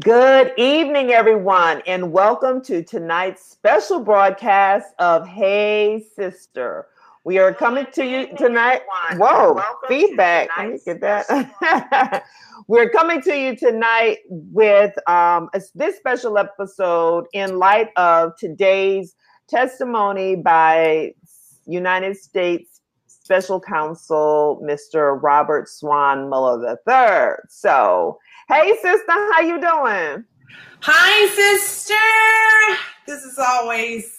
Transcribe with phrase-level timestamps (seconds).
[0.00, 6.86] Good evening, everyone, and welcome to tonight's special broadcast of Hey Sister.
[7.24, 8.80] We are coming to you tonight.
[9.16, 10.48] Whoa, feedback.
[10.56, 12.24] Let me get that.
[12.68, 19.14] We're coming to you tonight with um, this special episode in light of today's
[19.46, 21.12] testimony by
[21.66, 25.22] United States Special Counsel Mr.
[25.22, 27.36] Robert Swan Mueller III.
[27.50, 28.18] So,
[28.52, 30.24] hey sister, how you doing?
[30.80, 31.94] Hi sister.
[33.06, 34.18] This is always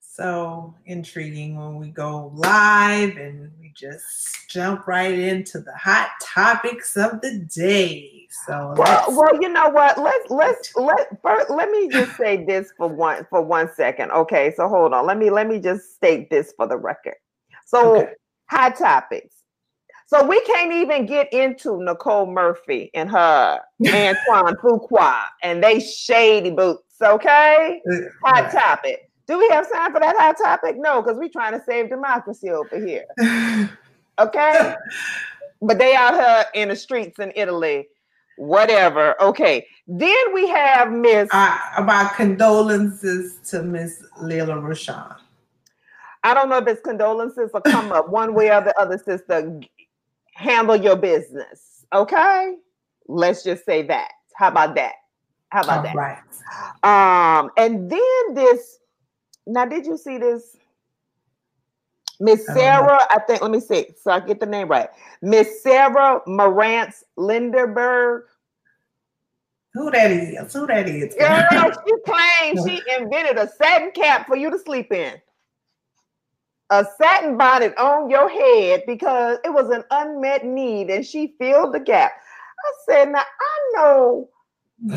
[0.00, 6.96] so intriguing when we go live and we just jump right into the hot topics
[6.96, 8.26] of the day.
[8.46, 9.98] So well, well you know what?
[9.98, 14.10] Let's let's let first, let me just say this for one for one second.
[14.10, 15.06] Okay, so hold on.
[15.06, 17.16] Let me let me just state this for the record.
[17.66, 18.12] So okay.
[18.50, 19.35] hot topics.
[20.06, 26.50] So we can't even get into Nicole Murphy and her Antoine Fuqua and they shady
[26.50, 26.82] boots.
[27.02, 27.82] Okay,
[28.22, 29.10] hot topic.
[29.26, 30.76] Do we have time for that hot topic?
[30.78, 33.04] No, because we're trying to save democracy over here.
[34.18, 34.74] Okay.
[35.60, 37.86] but they out here in the streets in Italy.
[38.38, 39.20] Whatever.
[39.20, 39.66] Okay.
[39.86, 45.16] Then we have Miss uh, about condolences to Miss Lela Rochon.
[46.24, 49.60] I don't know if it's condolences or come up one way or the other, sister.
[50.36, 51.86] Handle your business.
[51.94, 52.56] Okay.
[53.08, 54.10] Let's just say that.
[54.36, 54.92] How about that?
[55.48, 55.94] How about All that?
[55.94, 57.38] Right.
[57.38, 58.78] Um, and then this
[59.46, 60.56] now, did you see this?
[62.18, 64.88] Miss Sarah, I, I, think, let me see, so I get the name right.
[65.20, 68.22] Miss Sarah Marantz Lindenberg.
[69.74, 70.52] Who that is?
[70.54, 71.14] Who that is?
[71.14, 75.14] Girl, she claims she invented a satin cap for you to sleep in.
[76.70, 81.74] A satin bonnet on your head because it was an unmet need and she filled
[81.74, 82.12] the gap.
[82.12, 84.28] I said, now I know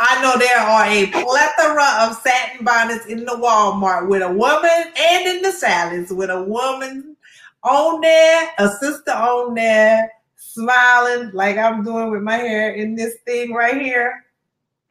[0.00, 4.70] I know there are a plethora of satin bonnets in the Walmart with a woman
[4.98, 7.16] and in the salads with a woman
[7.62, 13.16] on there, a sister on there, smiling like I'm doing with my hair in this
[13.26, 14.24] thing right here.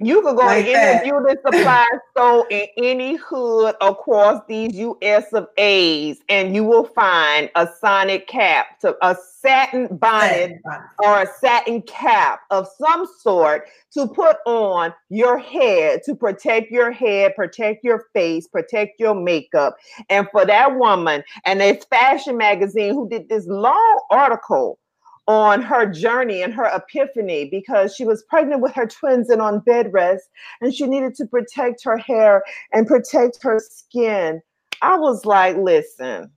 [0.03, 5.31] You could go like to any beauty supply store in any hood across these US
[5.31, 10.59] of A's, and you will find a sonic cap, to a satin bonnet
[11.03, 16.91] or a satin cap of some sort to put on your head to protect your
[16.91, 19.75] head, protect your face, protect your makeup.
[20.09, 24.79] And for that woman, and it's Fashion Magazine who did this long article
[25.31, 29.59] on her journey and her epiphany because she was pregnant with her twins and on
[29.59, 32.43] bed rest and she needed to protect her hair
[32.73, 34.41] and protect her skin.
[34.81, 36.29] I was like, listen,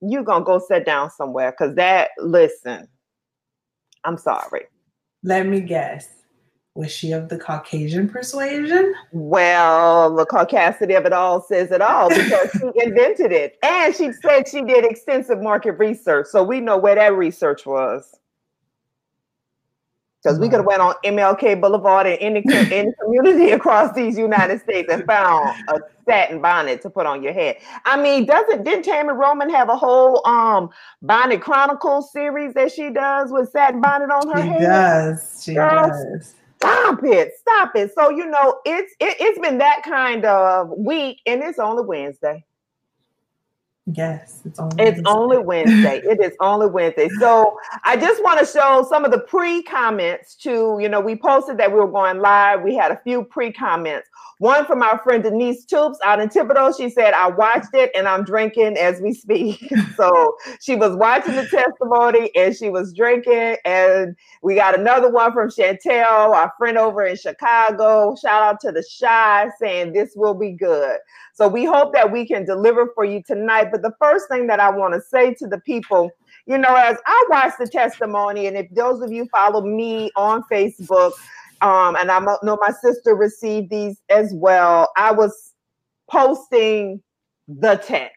[0.00, 2.88] you're going to go sit down somewhere because that, listen,
[4.04, 4.66] I'm sorry.
[5.22, 6.17] Let me guess.
[6.78, 8.94] Was she of the Caucasian persuasion?
[9.10, 13.58] Well, the caucasity of it all says it all because she invented it.
[13.64, 16.28] And she said she did extensive market research.
[16.28, 18.20] So we know where that research was.
[20.22, 24.60] Because we could have went on MLK Boulevard in any, any community across these United
[24.60, 27.56] States and found a satin bonnet to put on your head.
[27.86, 30.70] I mean, doesn't didn't Tami Roman have a whole um
[31.02, 34.60] bonnet chronicles series that she does with satin bonnet on her she head?
[34.60, 35.42] Does.
[35.44, 36.36] She does.
[36.60, 37.92] Stop it, stop it.
[37.94, 42.44] So you know, it's it, it's been that kind of week, and it's only Wednesday.
[43.92, 45.10] Yes, it's only it's Wednesday.
[45.10, 45.96] only Wednesday.
[46.04, 47.08] it is only Wednesday.
[47.18, 51.56] So I just want to show some of the pre-comments to, you know, we posted
[51.56, 52.62] that we were going live.
[52.62, 54.06] We had a few pre-comments.
[54.40, 56.76] One from our friend Denise Toops out in Thibodaux.
[56.76, 59.72] She said, I watched it and I'm drinking as we speak.
[59.96, 63.56] so she was watching the testimony and she was drinking.
[63.64, 68.14] And we got another one from Chantel, our friend over in Chicago.
[68.20, 70.98] Shout out to the Chi saying this will be good.
[71.38, 73.68] So we hope that we can deliver for you tonight.
[73.70, 76.10] But the first thing that I want to say to the people,
[76.46, 80.42] you know, as I watch the testimony, and if those of you follow me on
[80.50, 81.12] Facebook,
[81.60, 84.90] um, and I know my sister received these as well.
[84.96, 85.54] I was
[86.10, 87.00] posting
[87.46, 88.16] the text,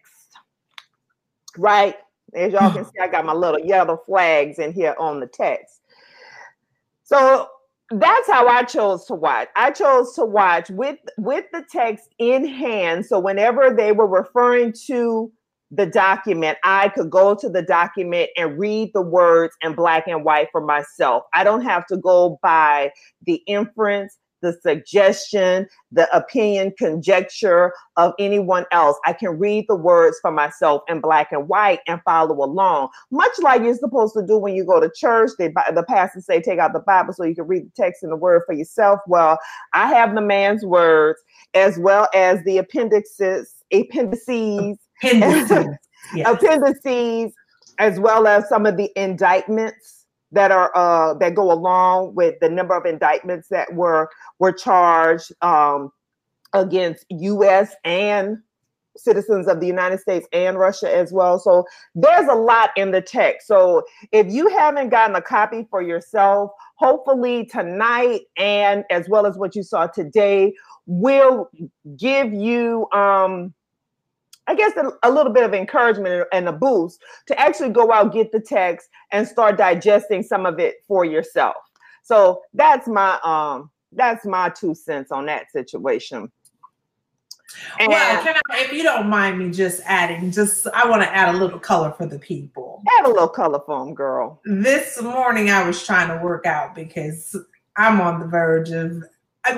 [1.59, 1.97] right?
[2.33, 5.81] As y'all can see, I got my little yellow flags in here on the text.
[7.03, 7.49] So
[7.91, 9.49] that's how I chose to watch.
[9.55, 13.05] I chose to watch with with the text in hand.
[13.05, 15.31] So whenever they were referring to
[15.71, 20.23] the document, I could go to the document and read the words in black and
[20.23, 21.23] white for myself.
[21.33, 22.91] I don't have to go by
[23.25, 28.97] the inference the suggestion, the opinion, conjecture of anyone else.
[29.05, 33.31] I can read the words for myself in black and white and follow along, much
[33.41, 35.31] like you're supposed to do when you go to church.
[35.37, 38.11] They, the pastor say, take out the Bible so you can read the text and
[38.11, 38.99] the word for yourself.
[39.07, 39.37] Well,
[39.73, 41.21] I have the man's words
[41.53, 45.67] as well as the appendixes, appendices, appendices,
[46.15, 46.27] yes.
[46.27, 47.33] appendices
[47.79, 50.00] as well as some of the indictments
[50.31, 55.31] that are uh, that go along with the number of indictments that were were charged
[55.41, 55.91] um,
[56.53, 57.75] against U.S.
[57.83, 58.37] and
[58.97, 61.39] citizens of the United States and Russia as well.
[61.39, 63.47] So there's a lot in the text.
[63.47, 69.37] So if you haven't gotten a copy for yourself, hopefully tonight and as well as
[69.37, 70.53] what you saw today
[70.87, 71.49] will
[71.97, 73.53] give you um
[74.51, 78.11] I guess a, a, little bit of encouragement and a boost to actually go out,
[78.11, 81.55] get the text, and start digesting some of it for yourself.
[82.03, 86.29] So that's my um that's my two cents on that situation.
[87.79, 91.15] And well, can I, if you don't mind me just adding, just I want to
[91.15, 92.83] add a little color for the people.
[92.99, 94.41] Add a little color for them, girl.
[94.43, 97.37] This morning I was trying to work out because
[97.77, 99.03] I'm on the verge of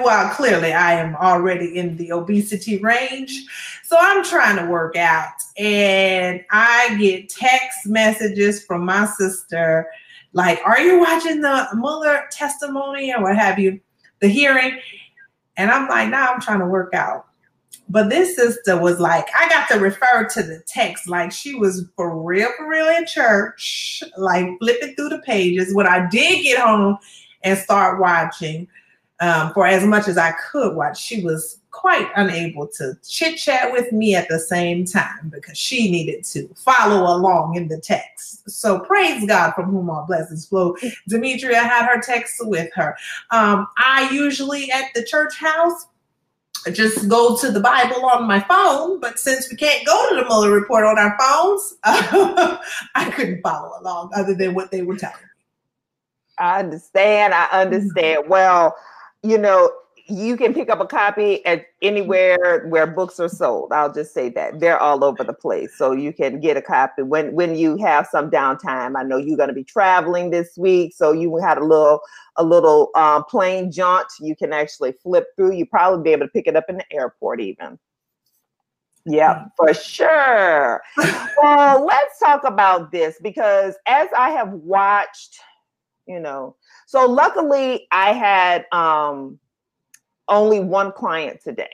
[0.03, 3.45] well, clearly I am already in the obesity range.
[3.83, 5.33] So I'm trying to work out.
[5.57, 9.87] And I get text messages from my sister
[10.33, 13.79] like, Are you watching the Mueller testimony or what have you,
[14.19, 14.79] the hearing?
[15.57, 17.27] And I'm like, No, nah, I'm trying to work out.
[17.89, 21.85] But this sister was like, I got to refer to the text like she was
[21.95, 25.75] for real, for real in church, like flipping through the pages.
[25.75, 26.97] When I did get home
[27.43, 28.67] and start watching,
[29.23, 33.71] um, for as much as I could watch, she was quite unable to chit chat
[33.71, 38.49] with me at the same time because she needed to follow along in the text.
[38.49, 40.75] So praise God from whom all blessings flow.
[41.07, 42.97] Demetria had her text with her.
[43.31, 45.87] Um, I usually at the church house
[46.73, 50.25] just go to the Bible on my phone, but since we can't go to the
[50.25, 52.57] Mueller report on our phones, uh,
[52.95, 55.29] I couldn't follow along other than what they were telling me.
[56.37, 57.33] I understand.
[57.33, 58.27] I understand.
[58.27, 58.75] Well,
[59.23, 59.71] you know,
[60.07, 63.71] you can pick up a copy at anywhere where books are sold.
[63.71, 67.03] I'll just say that they're all over the place, so you can get a copy
[67.03, 68.97] when when you have some downtime.
[68.97, 72.01] I know you're going to be traveling this week, so you had a little
[72.35, 74.07] a little um, plane jaunt.
[74.19, 75.53] You can actually flip through.
[75.53, 77.79] You probably be able to pick it up in the airport even.
[79.05, 80.81] Yeah, for sure.
[81.41, 85.39] well, let's talk about this because as I have watched,
[86.07, 86.55] you know,
[86.93, 89.39] so luckily, I had um,
[90.27, 91.71] only one client today.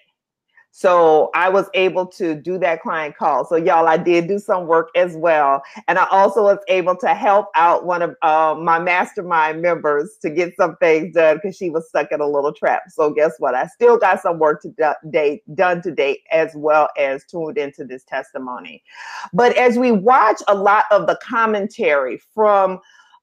[0.72, 3.44] So I was able to do that client call.
[3.44, 7.10] So y'all, I did do some work as well, and I also was able to
[7.10, 11.70] help out one of uh, my mastermind members to get some things done because she
[11.70, 12.84] was stuck in a little trap.
[12.88, 13.56] So guess what?
[13.56, 18.06] I still got some work to date done today, as well as tuned into this
[18.06, 18.82] testimony.
[19.34, 22.80] But as we watch a lot of the commentary from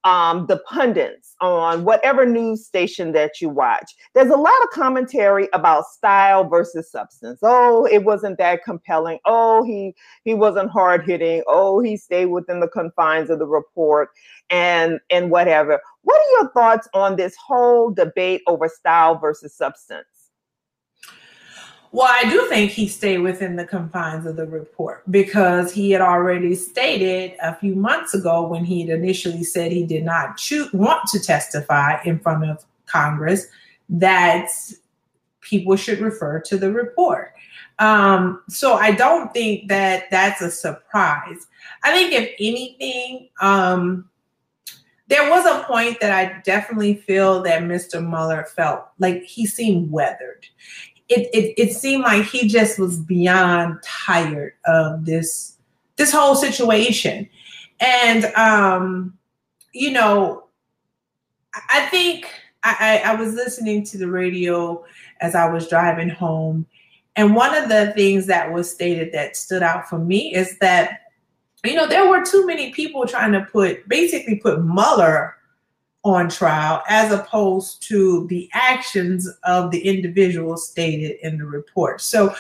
[0.07, 5.49] um, the pundits on whatever news station that you watch, there's a lot of commentary
[5.53, 7.41] about style versus substance.
[7.43, 9.19] Oh, it wasn't that compelling.
[9.25, 11.43] Oh, he he wasn't hard hitting.
[11.49, 14.11] Oh, he stayed within the confines of the report
[14.49, 15.81] and and whatever.
[16.03, 20.07] What are your thoughts on this whole debate over style versus substance?
[21.97, 26.03] Well, I do think he stayed within the confines of the report because he had
[26.03, 30.71] already stated a few months ago when he had initially said he did not choose,
[30.75, 33.47] want to testify in front of Congress
[33.89, 34.51] that
[35.41, 37.33] people should refer to the report.
[37.79, 41.47] Um, so I don't think that that's a surprise.
[41.83, 44.11] I think, if anything, um,
[45.09, 48.07] there was a point that I definitely feel that Mr.
[48.07, 50.47] Mueller felt like he seemed weathered
[51.09, 55.57] it, it it seemed like he just was beyond tired of this
[55.97, 57.29] this whole situation.
[57.81, 59.17] And um
[59.77, 60.45] you know
[61.71, 62.29] i think
[62.65, 64.85] I, I was listening to the radio
[65.21, 66.67] as i was driving home.
[67.15, 71.03] And one of the things that was stated that stood out for me is that
[71.65, 75.36] you know there were too many people trying to put basically put Mueller
[76.07, 82.01] on trial as opposed to the actions of the individual stated in the report.
[82.01, 82.33] So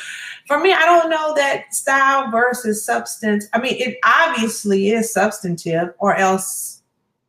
[0.46, 3.49] for me, I don't know that style versus substance.
[3.52, 6.82] I mean, it obviously is substantive, or else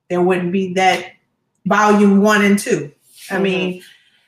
[0.09, 1.13] there wouldn't be that
[1.65, 3.35] volume one and 2 mm-hmm.
[3.35, 3.83] I mean,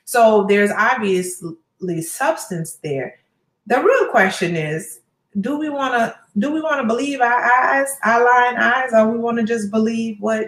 [0.06, 3.20] so there's obviously substance there.
[3.68, 5.02] The real question is,
[5.42, 9.12] do we want to do we want to believe our eyes, our lying eyes, or
[9.12, 10.48] we want to just believe what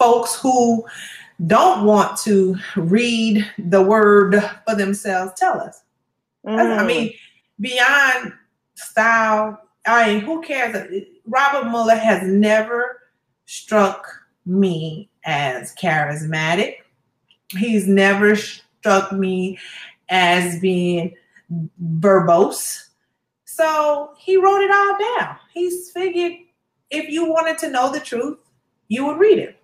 [0.00, 0.84] folks who
[1.46, 5.82] don't want to read the word for themselves tell us.
[6.46, 6.78] Mm.
[6.78, 7.12] I mean,
[7.60, 8.32] beyond
[8.74, 11.04] style, I mean, who cares?
[11.26, 13.00] Robert Mueller has never
[13.46, 14.06] struck
[14.46, 16.76] me as charismatic.
[17.50, 19.58] He's never struck me
[20.08, 21.14] as being
[21.98, 22.86] verbose.
[23.44, 25.36] So he wrote it all down.
[25.52, 26.32] He's figured
[26.90, 28.38] if you wanted to know the truth,
[28.88, 29.59] you would read it.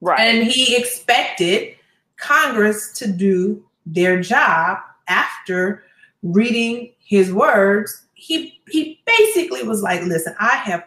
[0.00, 0.20] Right.
[0.20, 1.76] And he expected
[2.16, 4.78] Congress to do their job
[5.08, 5.84] after
[6.22, 8.06] reading his words.
[8.14, 10.84] He he basically was like, listen, I have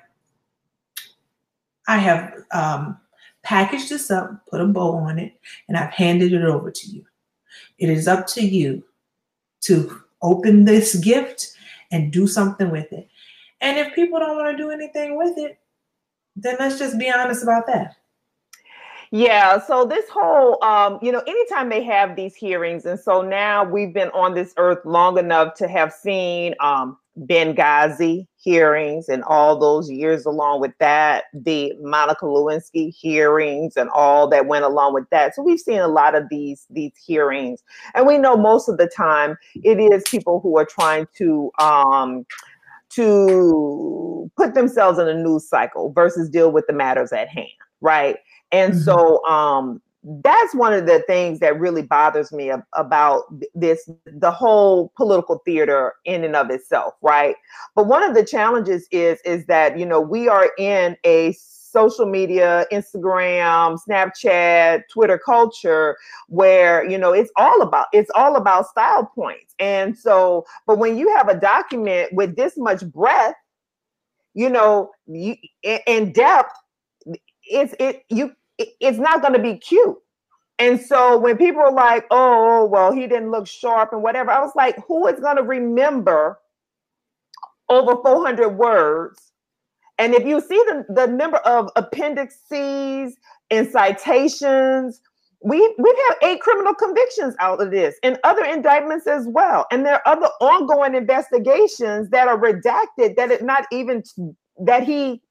[1.88, 2.98] I have um,
[3.44, 5.34] packaged this up, put a bow on it,
[5.68, 7.06] and I've handed it over to you.
[7.78, 8.84] It is up to you
[9.62, 11.54] to open this gift
[11.92, 13.08] and do something with it.
[13.62, 15.58] And if people don't want to do anything with it,
[16.36, 17.96] then let's just be honest about that.
[19.16, 23.64] Yeah, so this whole, um, you know, anytime they have these hearings, and so now
[23.64, 29.60] we've been on this earth long enough to have seen um, Benghazi hearings and all
[29.60, 35.08] those years along with that, the Monica Lewinsky hearings and all that went along with
[35.12, 35.36] that.
[35.36, 37.62] So we've seen a lot of these these hearings,
[37.94, 42.26] and we know most of the time it is people who are trying to um,
[42.92, 47.48] to put themselves in a news cycle versus deal with the matters at hand,
[47.82, 48.18] right?
[48.54, 48.82] And mm-hmm.
[48.84, 53.24] so um, that's one of the things that really bothers me ab- about
[53.56, 57.36] this the whole political theater in and of itself right
[57.76, 62.06] but one of the challenges is is that you know we are in a social
[62.06, 65.96] media instagram snapchat twitter culture
[66.28, 70.98] where you know it's all about it's all about style points and so but when
[70.98, 73.38] you have a document with this much breadth
[74.34, 75.36] you know you
[75.88, 76.54] in depth
[77.46, 79.98] it's it you it's not going to be cute.
[80.60, 84.32] And so when people are like, oh, oh, well, he didn't look sharp and whatever,
[84.32, 86.40] I was like, who is going to remember
[87.70, 89.32] over 400 words?
[89.98, 93.16] And if you see the, the number of appendices
[93.50, 95.02] and citations,
[95.44, 99.66] we, we've had eight criminal convictions out of this and other indictments as well.
[99.72, 104.04] And there are other ongoing investigations that are redacted that it not even
[104.66, 105.22] that he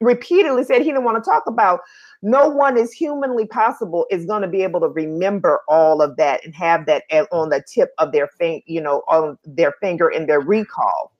[0.00, 1.80] repeatedly said he didn't want to talk about
[2.22, 6.44] no one is humanly possible is going to be able to remember all of that
[6.44, 10.26] and have that on the tip of their finger, you know, on their finger in
[10.26, 11.12] their recall.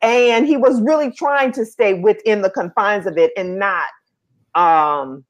[0.00, 3.88] And he was really trying to stay within the confines of it and not
[4.54, 5.24] um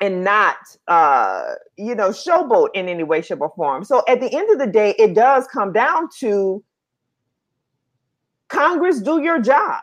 [0.00, 0.56] and not
[0.88, 4.58] uh you know showboat in any way shape or form so at the end of
[4.58, 6.64] the day it does come down to
[8.48, 9.82] congress do your job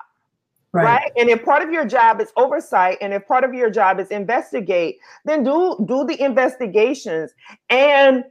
[0.74, 0.84] Right.
[0.84, 1.12] right.
[1.18, 4.10] And if part of your job is oversight and if part of your job is
[4.10, 7.32] investigate, then do do the investigations.
[7.70, 8.24] And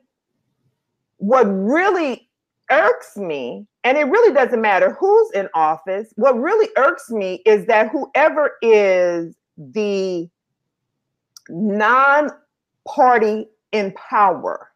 [1.16, 2.28] what really
[2.71, 7.66] irks me, and it really doesn't matter who's in office, what really irks me is
[7.66, 10.28] that whoever is the
[11.49, 14.73] non-party in power,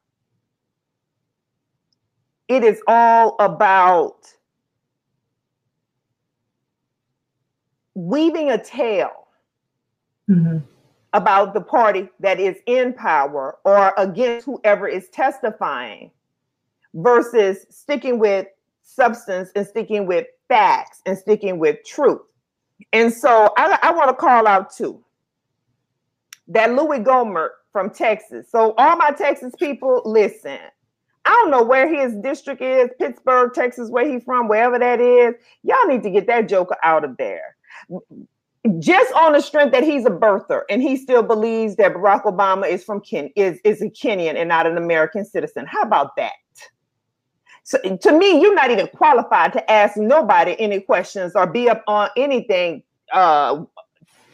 [2.49, 4.27] it is all about
[7.95, 9.29] weaving a tale
[10.29, 10.59] mm-hmm.
[11.13, 16.11] about the party that is in power or against whoever is testifying
[16.95, 18.47] versus sticking with
[18.83, 22.21] substance and sticking with facts and sticking with truth.
[22.93, 25.03] And so I, I want to call out too
[26.49, 28.51] that Louis Gohmert from Texas.
[28.51, 30.59] So all my Texas people, listen.
[31.27, 35.35] I don't know where his district is, Pittsburgh, Texas, where he's from, wherever that is.
[35.63, 37.57] Y'all need to get that joker out of there
[38.79, 42.69] just on the strength that he's a birther and he still believes that Barack Obama
[42.69, 45.65] is from Ken is is a Kenyan and not an American citizen.
[45.67, 46.33] How about that?
[47.63, 51.83] So to me, you're not even qualified to ask nobody any questions or be up
[51.87, 52.83] on anything
[53.13, 53.65] uh,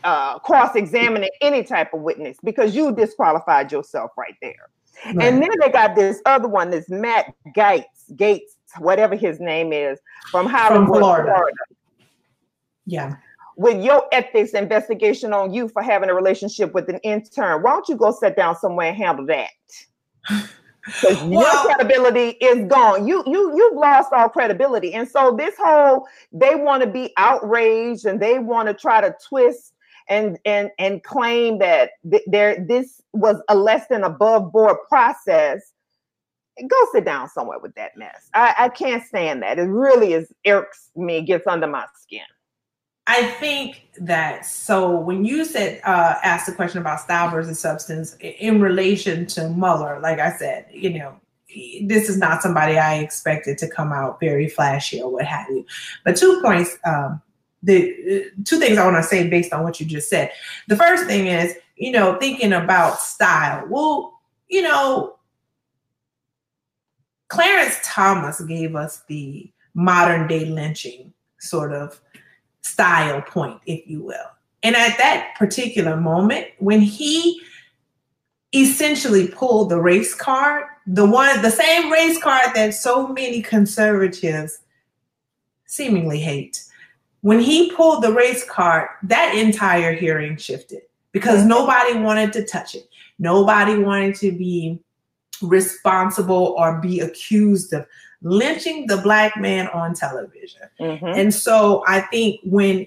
[0.03, 4.71] uh, cross-examining any type of witness because you disqualified yourself right there.
[5.05, 5.29] Right.
[5.29, 8.41] And then they got this other one, this Matt Gaetz, Gaetz,
[8.79, 9.99] whatever his name is,
[10.31, 11.33] from Hollywood, from Florida.
[11.35, 11.57] Florida.
[12.87, 13.17] Yeah
[13.57, 17.63] with your ethics investigation on you for having a relationship with an intern.
[17.63, 19.51] Why don't you go sit down somewhere and handle that?
[21.03, 23.09] well, your credibility is gone.
[23.09, 24.95] You you you've lost all credibility.
[24.95, 29.15] And so this whole they want to be outraged and they want to try to
[29.27, 29.73] twist
[30.09, 35.73] and and and claim that th- there this was a less than above board process.
[36.59, 38.31] Go sit down somewhere with that mess.
[38.33, 39.59] I, I can't stand that.
[39.59, 42.23] It really is irks me, gets under my skin.
[43.07, 48.17] I think that so when you said uh asked the question about style versus substance
[48.21, 51.19] in relation to Mueller, like I said, you know,
[51.83, 55.65] this is not somebody I expected to come out very flashy or what have you.
[56.05, 57.23] But two points, um,
[57.63, 60.31] the two things I want to say based on what you just said.
[60.69, 63.67] The first thing is, you know, thinking about style.
[63.69, 65.17] Well, you know,
[67.29, 72.01] Clarence Thomas gave us the modern day lynching sort of
[72.67, 74.31] style point, if you will.
[74.63, 77.41] And at that particular moment, when he
[78.55, 84.61] essentially pulled the race card, the one, the same race card that so many conservatives
[85.67, 86.63] seemingly hate,
[87.21, 90.83] when he pulled the race card, that entire hearing shifted
[91.13, 92.89] because nobody wanted to touch it.
[93.19, 94.79] Nobody wanted to be
[95.43, 97.87] responsible or be accused of
[98.23, 100.63] lynching the black man on television.
[100.81, 101.07] Mm-hmm.
[101.07, 102.87] And so I think when,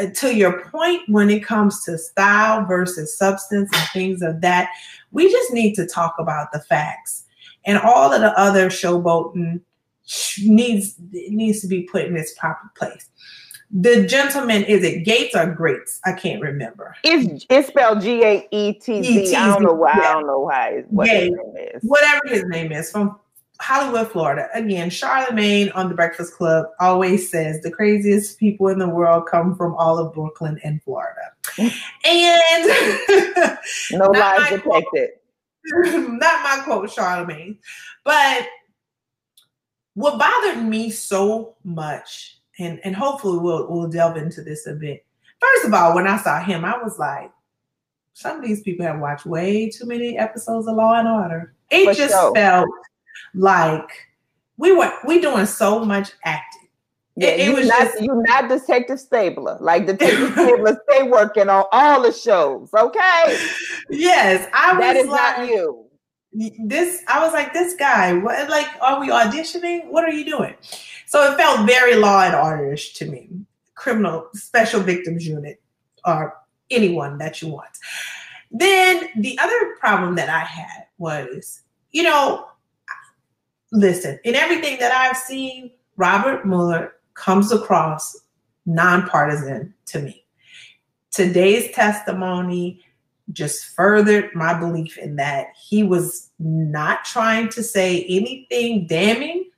[0.00, 4.70] uh, to your point, when it comes to style versus substance and things of that,
[5.10, 7.24] we just need to talk about the facts.
[7.64, 9.60] And all of the other showboating
[10.42, 13.08] needs needs to be put in its proper place.
[13.70, 16.00] The gentleman, is it Gates or Greats?
[16.06, 16.96] I can't remember.
[17.04, 19.36] It's it's spelled G A E T Z.
[19.36, 19.92] I don't know why.
[19.92, 20.84] I don't know why.
[20.88, 21.30] What his.
[21.82, 23.18] Whatever his name is from
[23.60, 24.48] Hollywood, Florida.
[24.54, 29.56] Again, Charlemagne on the Breakfast Club always says the craziest people in the world come
[29.56, 31.32] from all of Brooklyn and Florida.
[31.58, 31.68] and
[33.92, 35.10] no lies detected.
[35.64, 37.58] Not my quote, Charlemagne.
[38.04, 38.46] But
[39.94, 45.04] what bothered me so much and and hopefully we'll we'll delve into this a bit.
[45.40, 47.30] First of all, when I saw him, I was like,
[48.12, 51.54] some of these people have watched way too many episodes of Law and Order.
[51.70, 52.34] It For just sure.
[52.34, 52.68] felt
[53.34, 53.88] like
[54.56, 56.68] we were we doing so much acting.
[57.16, 59.58] Yeah, it, it was not just, you not Detective Stabler.
[59.60, 62.70] Like Detective Stabler stay working on all the shows.
[62.72, 63.38] Okay.
[63.90, 65.84] Yes, I that was is like, not you.
[66.64, 69.88] This I was like, this guy, what like are we auditioning?
[69.88, 70.54] What are you doing?
[71.06, 73.30] So it felt very law and orderish to me.
[73.74, 75.60] Criminal special victims unit
[76.04, 76.36] or
[76.70, 77.70] anyone that you want.
[78.50, 82.46] Then the other problem that I had was, you know,
[83.72, 88.16] listen, in everything that I've seen, Robert Mueller comes across
[88.66, 90.24] nonpartisan to me.
[91.10, 92.84] Today's testimony
[93.32, 99.50] just furthered my belief in that he was not trying to say anything damning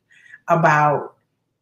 [0.48, 1.16] about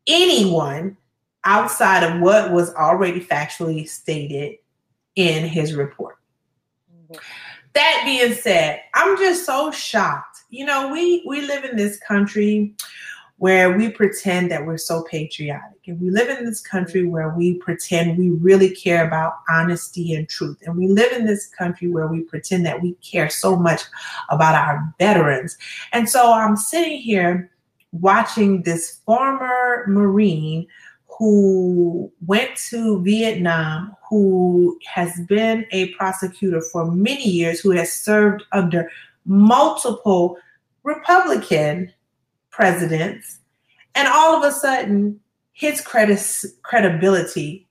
[0.07, 0.97] anyone
[1.45, 4.57] outside of what was already factually stated
[5.17, 6.17] in his report.
[6.93, 7.17] Mm-hmm.
[7.75, 10.28] That being said, I'm just so shocked.
[10.51, 12.75] You know, we we live in this country
[13.37, 15.79] where we pretend that we're so patriotic.
[15.87, 20.29] And we live in this country where we pretend we really care about honesty and
[20.29, 20.59] truth.
[20.63, 23.83] And we live in this country where we pretend that we care so much
[24.29, 25.57] about our veterans.
[25.93, 27.51] And so I'm sitting here
[27.93, 30.67] watching this former Marine
[31.07, 38.45] who went to Vietnam, who has been a prosecutor for many years, who has served
[38.53, 38.91] under
[39.29, 40.37] multiple
[40.83, 41.93] Republican
[42.51, 43.39] presidents,
[43.95, 45.21] and all of a sudden,
[45.53, 46.21] his credit,
[46.63, 47.69] credibility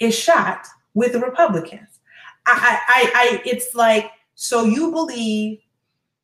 [0.00, 2.00] is shot with the Republicans.
[2.46, 5.60] I, I, I, it's like, so you believe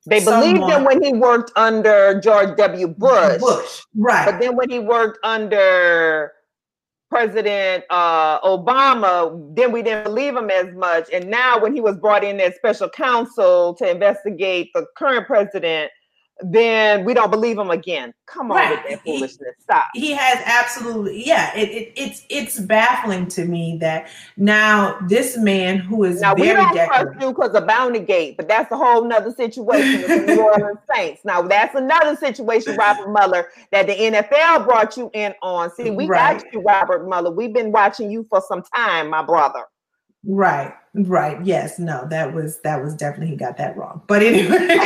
[0.06, 2.88] they believed him when he worked under George W.
[2.88, 3.40] Bush.
[3.40, 4.24] Bush, right.
[4.24, 6.32] But then when he worked under
[7.10, 11.08] President uh, Obama, then we didn't believe him as much.
[11.12, 15.90] And now when he was brought in as special counsel to investigate the current president,
[16.42, 18.12] then we don't believe him again.
[18.26, 18.70] Come on right.
[18.70, 19.54] with that foolishness.
[19.60, 19.86] Stop.
[19.94, 21.56] He has absolutely, yeah.
[21.56, 26.46] It, it, it's it's baffling to me that now this man who is now we
[26.46, 30.34] don't trust you because of Bounty Gate, but that's a whole nother situation with the
[30.34, 31.22] New Orleans Saints.
[31.24, 35.70] Now that's another situation, Robert Mueller, that the NFL brought you in on.
[35.74, 36.40] See, we right.
[36.40, 37.30] got you, Robert Mueller.
[37.30, 39.64] We've been watching you for some time, my brother.
[40.24, 41.44] Right, right.
[41.44, 44.02] Yes, no, that was that was definitely he got that wrong.
[44.06, 44.76] But anyway, but no,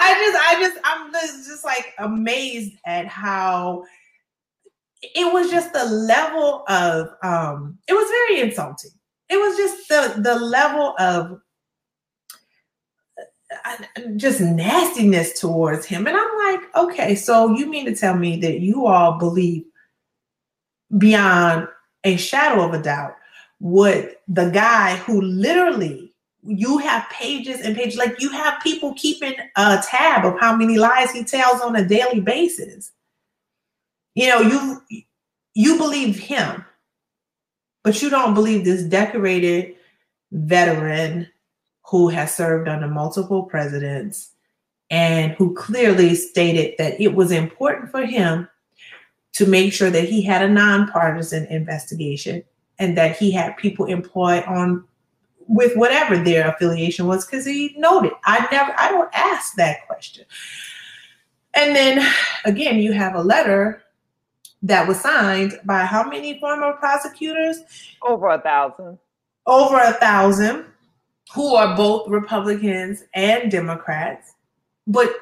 [0.00, 3.84] I just I just I'm just, like amazed at how
[5.02, 8.90] it was just the level of um it was very insulting.
[9.28, 11.40] It was just the the level of
[13.64, 13.76] uh,
[14.16, 16.06] just nastiness towards him.
[16.06, 19.64] And I'm like, okay, so you mean to tell me that you all believe
[20.98, 21.68] beyond
[22.04, 23.14] a shadow of a doubt
[23.58, 26.12] what the guy who literally
[26.48, 30.78] you have pages and pages like you have people keeping a tab of how many
[30.78, 32.92] lies he tells on a daily basis.
[34.14, 34.82] You know you
[35.54, 36.64] you believe him
[37.86, 39.76] but you don't believe this decorated
[40.32, 41.28] veteran
[41.84, 44.32] who has served under multiple presidents
[44.90, 48.48] and who clearly stated that it was important for him
[49.34, 52.42] to make sure that he had a nonpartisan investigation
[52.78, 54.84] and that he had people employed on
[55.48, 60.24] with whatever their affiliation was because he noted i never i don't ask that question.
[61.54, 62.06] And then
[62.44, 63.82] again you have a letter
[64.62, 67.60] that was signed by how many former prosecutors?
[68.02, 68.98] Over a thousand.
[69.46, 70.66] Over a thousand
[71.34, 74.34] who are both republicans and democrats
[74.86, 75.12] but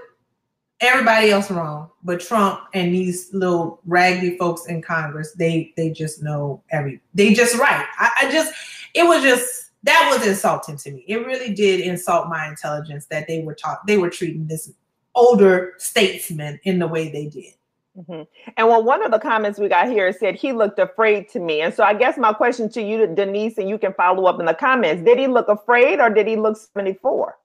[0.84, 6.22] everybody else wrong but trump and these little raggedy folks in congress they they just
[6.22, 8.52] know every they just right I, I just
[8.94, 13.26] it was just that was insulting to me it really did insult my intelligence that
[13.26, 14.72] they were taught they were treating this
[15.14, 17.54] older statesman in the way they did
[17.96, 18.22] Mm-hmm.
[18.56, 21.60] And well, one of the comments we got here said he looked afraid to me.
[21.60, 24.46] And so I guess my question to you, Denise, and you can follow up in
[24.46, 27.36] the comments: Did he look afraid, or did he look seventy-four?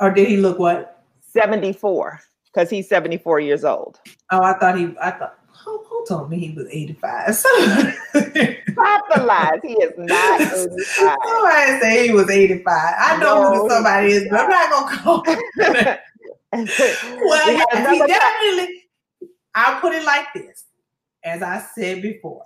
[0.00, 0.93] Or did he look what?
[1.34, 4.00] 74, because he's 74 years old.
[4.30, 7.34] Oh, I thought he, I thought, who, who told me he was 85?
[7.34, 7.54] Stop
[8.12, 9.60] the lies.
[9.62, 11.16] He is not 85.
[11.26, 12.94] Somebody say he was 85.
[12.98, 15.38] I know no, who somebody is, but I'm not going to call him.
[17.24, 18.84] well, yeah, he definitely,
[19.54, 20.64] I'll put it like this.
[21.24, 22.44] As I said before,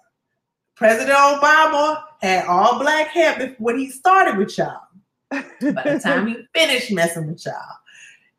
[0.76, 4.82] President Obama had all black hair when he started with y'all.
[5.30, 7.54] By the time he finished messing with y'all,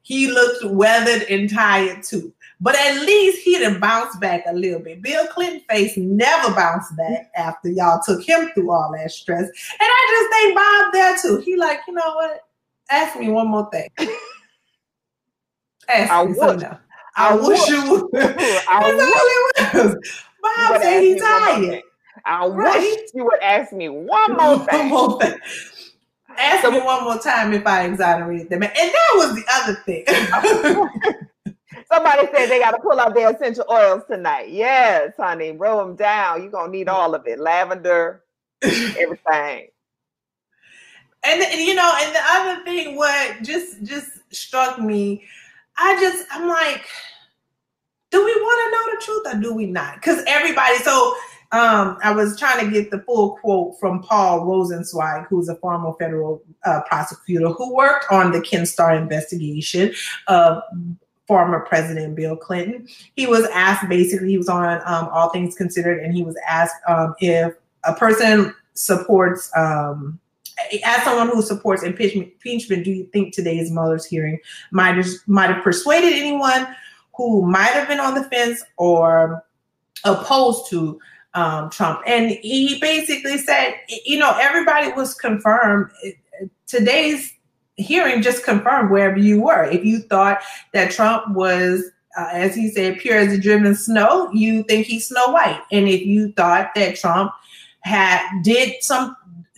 [0.10, 2.34] he looked weathered and tired too.
[2.60, 5.04] But at least he didn't bounce back a little bit.
[5.04, 9.44] Bill Clinton face never bounced back after y'all took him through all that stress.
[9.44, 11.44] And I just think Bob there too.
[11.46, 12.42] He like, you know what?
[12.90, 13.88] Ask me one more thing.
[15.88, 16.78] Ask I me wish, I,
[17.16, 18.10] I wish you would.
[18.16, 18.92] I
[19.62, 20.24] That's all it was.
[20.42, 21.84] Bob said he's tired.
[22.26, 22.80] I right.
[22.80, 24.90] wish you would ask me one more thing.
[24.90, 25.38] One more thing.
[26.40, 28.64] Ask so, me one more time if I exonerate them.
[28.64, 30.06] And that was the other thing.
[31.92, 34.50] Somebody said they got to pull out their essential oils tonight.
[34.50, 36.42] Yes, honey, roll them down.
[36.42, 37.40] You're gonna need all of it.
[37.40, 38.24] Lavender,
[38.62, 39.68] everything.
[41.24, 45.26] And, and you know, and the other thing, what just just struck me,
[45.78, 46.86] I just I'm like,
[48.12, 49.96] do we want to know the truth or do we not?
[49.96, 51.16] Because everybody, so
[51.52, 55.94] um, I was trying to get the full quote from Paul Rosenzweig, who's a former
[56.00, 59.92] federal uh, prosecutor who worked on the Ken Starr investigation
[60.28, 60.62] of
[61.28, 62.88] former President Bill Clinton.
[63.16, 66.76] He was asked basically, he was on um, All Things Considered, and he was asked
[66.88, 69.52] um, if a person supports.
[69.56, 70.20] Um,
[70.84, 74.38] as someone who supports impeachment, impeachment, do you think today's Mueller's hearing
[74.72, 76.68] might might have persuaded anyone
[77.16, 79.44] who might have been on the fence or
[80.04, 81.00] opposed to
[81.34, 82.02] um, Trump.
[82.06, 85.92] And he basically said, you know, everybody was confirmed.
[86.68, 87.34] Today's
[87.76, 89.64] hearing just confirmed wherever you were.
[89.64, 90.42] If you thought
[90.74, 91.84] that Trump was,
[92.18, 95.62] uh, as he said, pure as the driven snow, you think he's Snow White.
[95.72, 97.32] And if you thought that Trump
[97.82, 99.16] had did some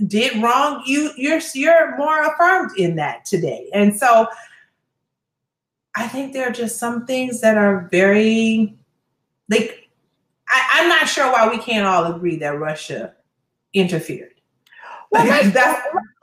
[0.07, 3.69] did wrong, you you're you're more affirmed in that today.
[3.73, 4.27] And so
[5.95, 8.75] I think there are just some things that are very
[9.49, 9.80] like
[10.51, 13.13] I, am not sure why we can't all agree that Russia
[13.73, 14.33] interfered.
[15.11, 15.55] Well, let's,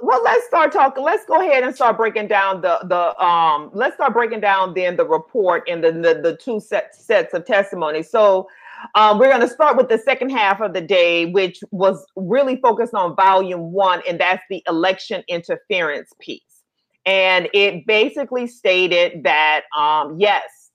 [0.00, 1.02] well, let's start talking.
[1.02, 3.70] Let's go ahead and start breaking down the the um.
[3.74, 7.44] Let's start breaking down then the report and the the, the two set, sets of
[7.44, 8.02] testimony.
[8.02, 8.48] So.
[8.94, 12.60] Um, we're going to start with the second half of the day, which was really
[12.60, 16.62] focused on volume one, and that's the election interference piece.
[17.04, 20.70] And it basically stated that, um, yes,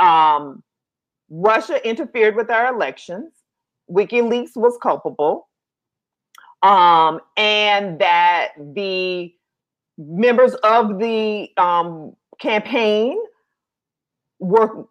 [0.00, 0.64] um,
[1.34, 3.32] Russia interfered with our elections.
[3.90, 5.48] WikiLeaks was culpable.
[6.62, 9.34] Um, and that the
[9.98, 13.18] members of the um, campaign
[14.38, 14.86] were,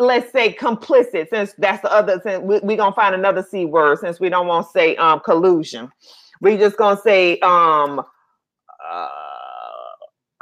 [0.00, 3.64] let's say, complicit, since that's the other, since we're we going to find another C
[3.64, 5.90] word, since we don't want to say um, collusion.
[6.40, 8.02] We're just going to say um,
[8.90, 9.08] uh,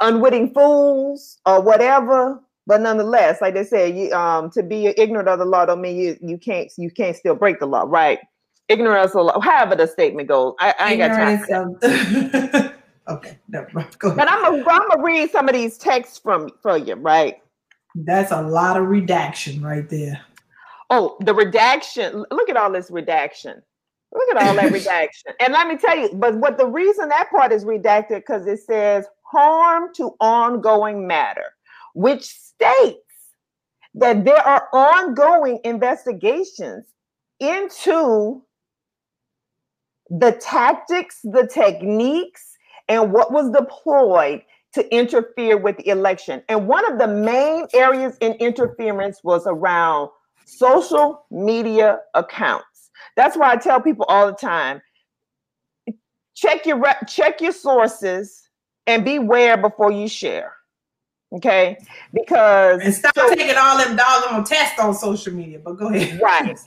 [0.01, 5.39] unwitting fools or whatever but nonetheless, like they said, you, um, to be ignorant of
[5.39, 8.19] the law don't mean you you can't you can't still break the law, right?
[8.67, 10.53] Ignorance of the law, however the statement goes.
[10.59, 11.15] I, I ain't got
[11.47, 12.73] time.
[13.07, 13.97] okay, never mind.
[13.99, 14.13] Go.
[14.13, 17.37] But I'm gonna I'm gonna read some of these texts from for you, right?
[17.95, 20.19] That's a lot of redaction right there.
[20.89, 22.25] Oh, the redaction.
[22.31, 23.61] Look at all this redaction.
[24.13, 25.33] Look at all that redaction.
[25.39, 28.59] And let me tell you, but what the reason that part is redacted because it
[28.59, 31.53] says harm to ongoing matter,
[31.97, 32.99] which states
[33.95, 36.85] that there are ongoing investigations
[37.39, 38.43] into
[40.11, 42.53] the tactics, the techniques,
[42.87, 46.43] and what was deployed to interfere with the election.
[46.49, 50.09] And one of the main areas in interference was around
[50.45, 52.91] social media accounts.
[53.15, 54.83] That's why I tell people all the time
[56.35, 58.47] check your check your sources
[58.85, 60.56] and beware before you share.
[61.33, 61.77] Okay,
[62.13, 65.59] because and stop so, taking all them doggone tests on social media.
[65.59, 66.57] But go ahead, right?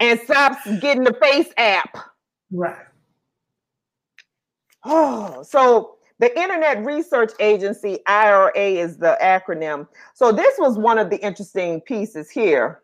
[0.00, 1.96] and stop getting the face app,
[2.52, 2.86] right?
[4.84, 9.86] Oh, so the Internet Research Agency, IRA is the acronym.
[10.14, 12.82] So this was one of the interesting pieces here.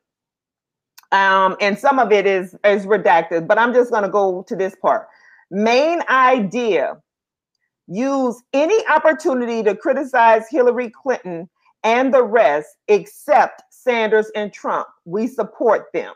[1.11, 4.57] Um, and some of it is, is redacted, but I'm just going to go to
[4.57, 5.09] this part.
[5.51, 7.01] Main idea
[7.87, 11.49] use any opportunity to criticize Hillary Clinton
[11.83, 14.87] and the rest except Sanders and Trump.
[15.05, 16.15] We support them.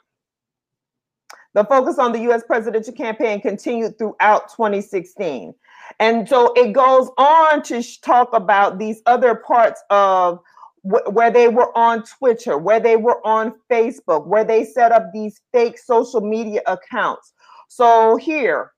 [1.54, 5.54] The focus on the US presidential campaign continued throughout 2016.
[6.00, 10.40] And so it goes on to talk about these other parts of
[10.82, 15.10] wh- where they were on Twitter, where they were on Facebook, where they set up
[15.12, 17.32] these fake social media accounts.
[17.68, 18.72] So here,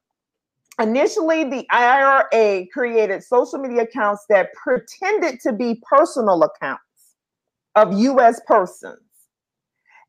[0.80, 6.82] initially the IRA created social media accounts that pretended to be personal accounts
[7.74, 8.98] of US persons.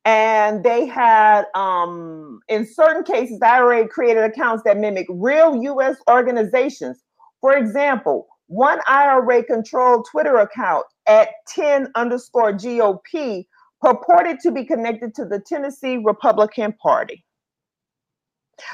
[0.04, 5.98] And they had um, in certain cases the ira created accounts that mimic real u.s
[6.10, 7.04] organizations.
[7.42, 13.46] For example one ira controlled twitter account at 10 underscore gop
[13.80, 17.24] purported to be connected to the tennessee republican party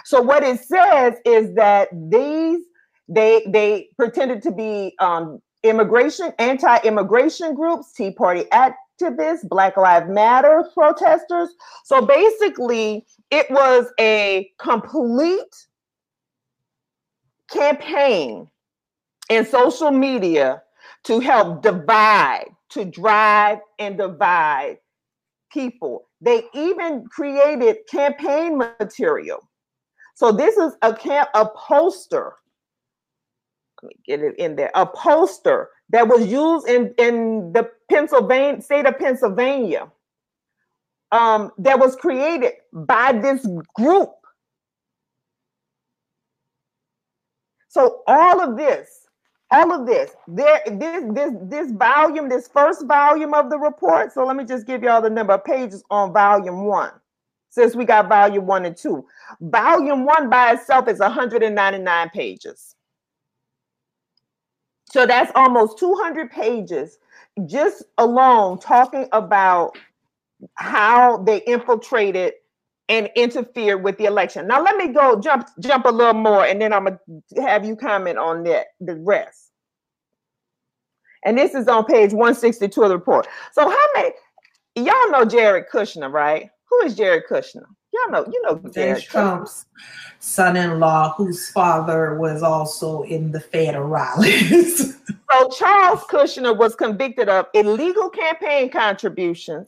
[0.06, 2.64] so what it says is that these
[3.08, 10.66] they they pretended to be um, immigration anti-immigration groups tea party activists, Black Lives Matter
[10.74, 11.50] protesters.
[11.86, 15.68] So basically, it was a complete
[17.50, 18.50] campaign
[19.30, 20.62] in social media
[21.04, 24.80] to help divide, to drive and divide
[25.52, 26.08] people.
[26.20, 29.47] They even created campaign material.
[30.18, 32.34] So this is a camp a poster.
[33.84, 34.72] Let me get it in there.
[34.74, 39.92] A poster that was used in, in the Pennsylvania state of Pennsylvania
[41.12, 44.10] um, that was created by this group.
[47.68, 49.06] So all of this,
[49.52, 54.12] all of this, there, this, this, this volume, this first volume of the report.
[54.14, 56.94] So let me just give you all the number of pages on volume one,
[57.50, 59.06] since we got volume one and two.
[59.42, 62.76] Volume one by itself is 199 pages.
[64.90, 66.98] So that's almost 200 pages
[67.46, 69.78] just alone talking about
[70.56, 72.34] how they infiltrated
[72.90, 74.48] and interfered with the election.
[74.48, 77.00] Now let me go jump jump a little more and then I'm gonna
[77.38, 79.52] have you comment on that the rest.
[81.26, 83.28] And this is on page 162 of the report.
[83.52, 84.12] So how many
[84.76, 86.50] y'all know Jared Kushner, right?
[86.70, 87.66] Who is Jared Kushner?
[87.94, 89.66] Y'all know, you know Jared Trump's
[90.20, 94.94] son-in-law, whose father was also in the federales.
[95.32, 99.68] so Charles Kushner was convicted of illegal campaign contributions,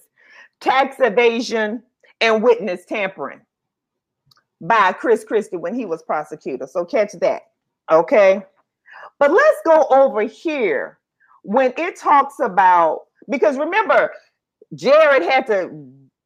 [0.60, 1.82] tax evasion,
[2.22, 3.42] and witness tampering
[4.62, 6.68] by Chris Christie when he was prosecutor.
[6.68, 7.44] So catch that.
[7.90, 8.44] Okay.
[9.18, 11.00] But let's go over here
[11.44, 14.12] when it talks about because remember,
[14.76, 15.70] Jared had to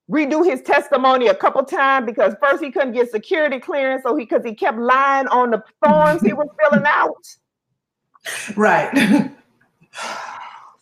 [0.10, 4.26] redo his testimony a couple times because first he couldn't get security clearance, so he
[4.26, 7.26] because he kept lying on the forms he was filling out.
[8.56, 9.30] Right.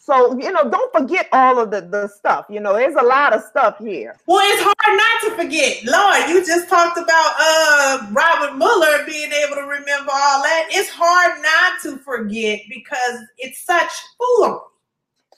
[0.03, 2.45] So, you know, don't forget all of the, the stuff.
[2.49, 4.17] You know, there's a lot of stuff here.
[4.25, 5.85] Well, it's hard not to forget.
[5.85, 10.67] Lord, you just talked about uh Robert Mueller being able to remember all that.
[10.71, 14.59] It's hard not to forget because it's such foolery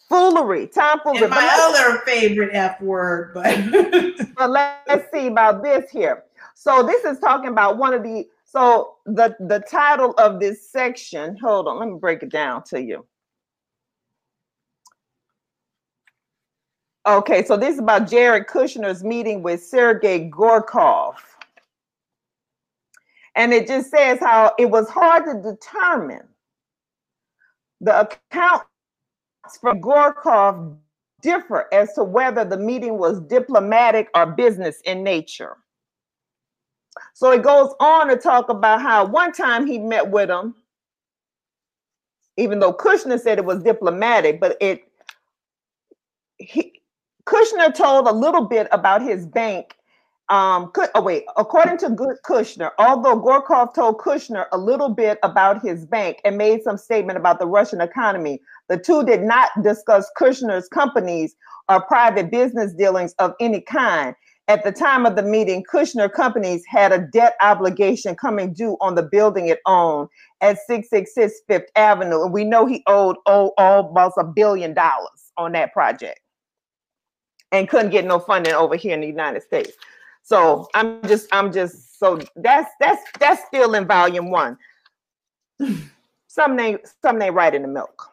[0.09, 1.23] foolery, tomfoolery.
[1.23, 3.45] And my other favorite F word, but
[4.37, 6.23] but let's see about this here.
[6.55, 11.37] So this is talking about one of the so the the title of this section.
[11.37, 13.05] Hold on, let me break it down to you.
[17.05, 21.15] Okay, so this is about Jared Kushner's meeting with Sergei Gorkov.
[23.35, 26.25] And it just says how it was hard to determine
[27.81, 28.63] the account
[29.59, 30.77] from Gorkov
[31.21, 35.57] differ as to whether the meeting was diplomatic or business in nature.
[37.13, 40.55] So it goes on to talk about how one time he met with him,
[42.37, 44.83] even though Kushner said it was diplomatic, but it
[46.37, 46.81] he
[47.25, 49.75] Kushner told a little bit about his bank
[50.33, 51.89] um, oh wait, according to
[52.25, 57.19] Kushner, although Gorkov told Kushner a little bit about his bank and made some statement
[57.19, 61.35] about the Russian economy, the two did not discuss Kushner's companies
[61.69, 64.15] or private business dealings of any kind.
[64.47, 68.95] At the time of the meeting, Kushner Companies had a debt obligation coming due on
[68.95, 70.09] the building it owned
[70.41, 72.23] at 666 Fifth Avenue.
[72.23, 76.21] And we know he owed oh, almost a billion dollars on that project
[77.53, 79.73] and couldn't get no funding over here in the United States.
[80.23, 84.57] So I'm just, I'm just, so that's that's that's still in volume one.
[86.27, 88.11] Some name, some name right in the milk.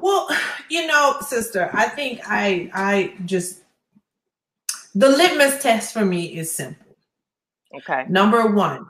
[0.00, 0.28] Well,
[0.70, 3.62] you know, sister, I think I I just
[4.94, 6.96] the litmus test for me is simple.
[7.74, 8.04] Okay.
[8.08, 8.86] Number one,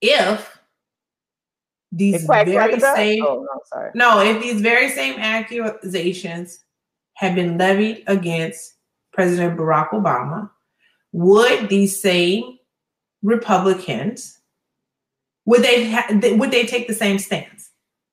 [0.00, 0.58] if
[1.92, 3.90] these very same oh, no, sorry.
[3.94, 6.64] no, if these very same accusations
[7.14, 8.74] have been levied against
[9.12, 10.50] President Barack Obama,
[11.12, 12.58] would these same
[13.22, 14.38] Republicans
[15.44, 17.70] would they ha- would they take the same stance?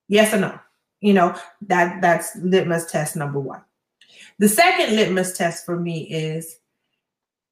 [0.08, 0.60] Yes or no?
[1.02, 1.36] You know
[1.68, 3.62] that that's litmus test number one.
[4.40, 6.58] The second litmus test for me is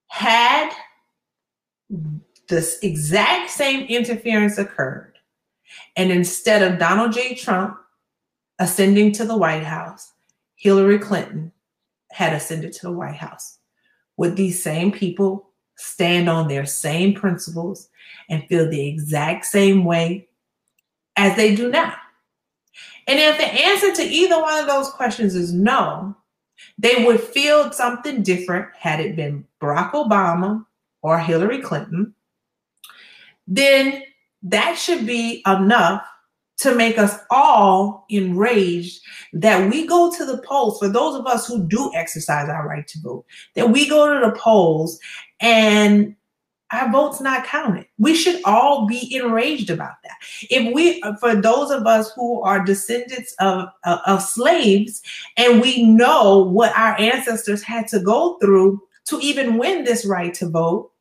[0.08, 0.72] had
[2.50, 5.20] this exact same interference occurred,
[5.96, 7.36] and instead of Donald J.
[7.36, 7.78] Trump
[8.60, 10.14] ascending to the White House,
[10.56, 11.52] Hillary Clinton
[12.18, 13.60] had ascended to the White House.
[14.18, 17.90] Would these same people stand on their same principles
[18.28, 20.28] and feel the exact same way
[21.16, 21.94] as they do now?
[23.06, 26.18] And if the answer to either one of those questions is no,
[26.80, 30.66] they would feel something different had it been Barack Obama
[31.04, 32.16] or Hillary Clinton.
[33.46, 34.02] Then
[34.42, 36.04] that should be enough
[36.58, 39.02] to make us all enraged
[39.34, 40.80] that we go to the polls.
[40.80, 44.26] For those of us who do exercise our right to vote that we go to
[44.26, 45.00] the polls
[45.39, 46.15] and
[46.72, 47.86] our vote's not counted.
[47.98, 50.17] We should all be enraged about that.
[50.50, 55.02] If we for those of us who are descendants of, of, of slaves
[55.38, 60.34] and we know what our ancestors had to go through to even win this right
[60.34, 60.91] to vote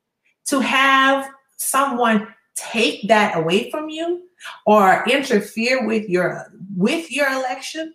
[0.46, 4.22] to have someone take that away from you
[4.64, 7.94] or interfere with your with your election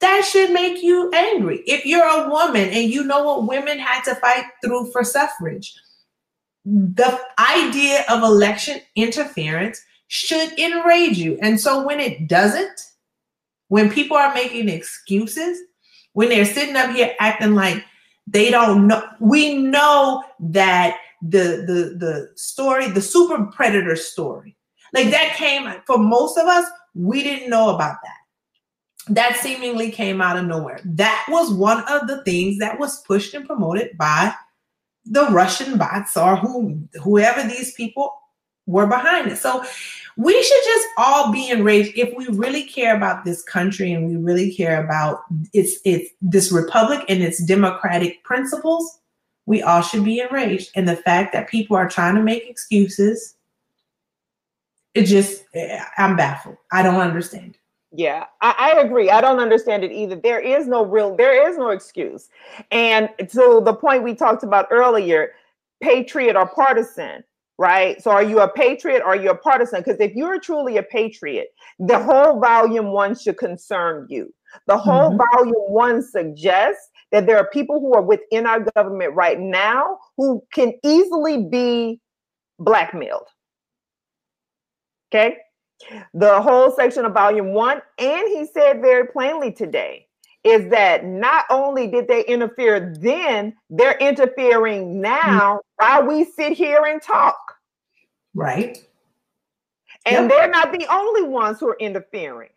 [0.00, 1.62] that should make you angry.
[1.64, 5.74] If you're a woman and you know what women had to fight through for suffrage
[6.64, 11.38] the idea of election interference should enrage you.
[11.42, 12.80] And so when it doesn't
[13.68, 15.58] when people are making excuses
[16.12, 17.82] when they're sitting up here acting like
[18.26, 24.56] they don't know we know that the the the story the super predator story
[24.92, 29.12] like that came for most of us, we didn't know about that.
[29.14, 30.80] That seemingly came out of nowhere.
[30.84, 34.32] That was one of the things that was pushed and promoted by
[35.04, 38.12] the Russian bots or who whoever these people
[38.66, 39.38] were behind it.
[39.38, 39.64] So
[40.16, 44.16] we should just all be enraged if we really care about this country and we
[44.16, 49.00] really care about its its this republic and its democratic principles.
[49.46, 50.70] We all should be enraged.
[50.76, 53.36] And the fact that people are trying to make excuses
[54.94, 55.44] it just
[55.98, 56.56] i'm baffled.
[56.70, 57.56] I don't understand
[57.92, 59.10] yeah I, I, agree.
[59.10, 60.16] I don't understand it either.
[60.16, 62.28] There is no real there is no excuse.
[62.70, 65.32] And to the point we talked about earlier
[65.82, 67.24] patriot or partisan
[67.58, 68.02] right?
[68.02, 69.02] So are you a patriot?
[69.02, 69.80] Or are you a partisan?
[69.80, 74.32] Because if you're truly a patriot the whole volume one should concern you.
[74.66, 75.36] The whole mm-hmm.
[75.36, 80.42] volume one suggests that there are people who are within our government right now who
[80.52, 82.00] can easily be
[82.58, 83.28] blackmailed
[85.12, 85.36] Okay.
[86.14, 90.06] The whole section of volume one, and he said very plainly today,
[90.44, 96.84] is that not only did they interfere then, they're interfering now while we sit here
[96.86, 97.36] and talk.
[98.34, 98.78] Right.
[100.06, 100.30] And yep.
[100.30, 102.48] they're not the only ones who are interfering.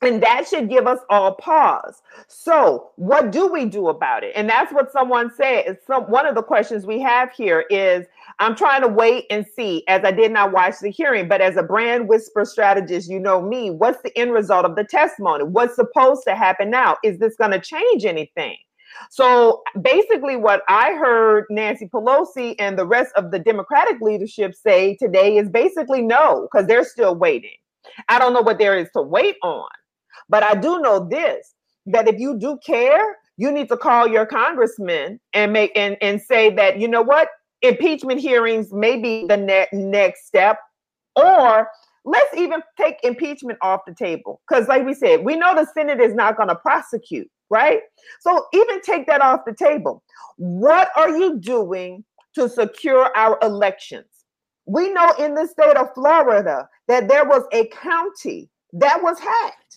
[0.00, 2.02] And that should give us all pause.
[2.28, 4.32] So, what do we do about it?
[4.36, 5.78] And that's what someone said.
[5.86, 8.06] Some one of the questions we have here is
[8.38, 11.56] I'm trying to wait and see as I did not watch the hearing, but as
[11.56, 15.42] a brand whisper strategist, you know me, what's the end result of the testimony?
[15.42, 16.96] What's supposed to happen now?
[17.02, 18.56] Is this going to change anything?
[19.10, 24.96] So basically, what I heard Nancy Pelosi and the rest of the Democratic leadership say
[24.96, 27.56] today is basically no, because they're still waiting.
[28.08, 29.68] I don't know what there is to wait on,
[30.28, 31.54] but I do know this
[31.86, 36.20] that if you do care, you need to call your congressman and make and, and
[36.20, 37.28] say that, you know what,
[37.62, 40.58] impeachment hearings may be the ne- next step,
[41.16, 41.68] or
[42.04, 44.40] let's even take impeachment off the table.
[44.48, 47.28] Because, like we said, we know the Senate is not going to prosecute.
[47.50, 47.80] right?
[48.20, 50.02] So even take that off the table.
[50.36, 52.04] What are you doing
[52.34, 54.06] to secure our elections?
[54.66, 59.67] We know in the state of Florida that there was a county that was hacked.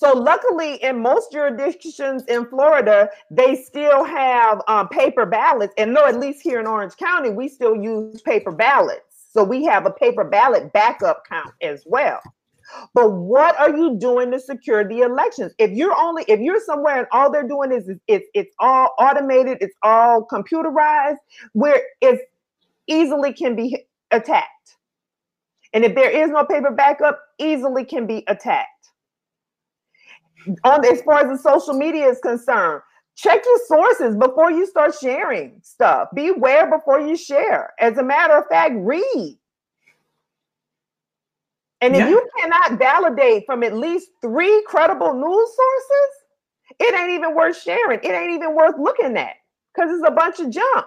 [0.00, 5.74] So, luckily, in most jurisdictions in Florida, they still have um, paper ballots.
[5.76, 9.26] And no, at least here in Orange County, we still use paper ballots.
[9.34, 12.18] So, we have a paper ballot backup count as well.
[12.94, 15.52] But what are you doing to secure the elections?
[15.58, 19.58] If you're only if you're somewhere and all they're doing is it's it's all automated,
[19.60, 21.18] it's all computerized,
[21.52, 22.20] where it
[22.86, 24.76] easily can be attacked.
[25.74, 28.79] And if there is no paper backup, easily can be attacked.
[30.64, 32.82] On as far as the social media is concerned,
[33.16, 36.08] check your sources before you start sharing stuff.
[36.14, 37.72] Beware before you share.
[37.78, 39.38] As a matter of fact, read.
[41.82, 42.08] And if yeah.
[42.10, 45.24] you cannot validate from at least three credible news
[45.56, 46.10] sources,
[46.78, 48.00] it ain't even worth sharing.
[48.02, 49.36] It ain't even worth looking at
[49.74, 50.86] because it's a bunch of junk.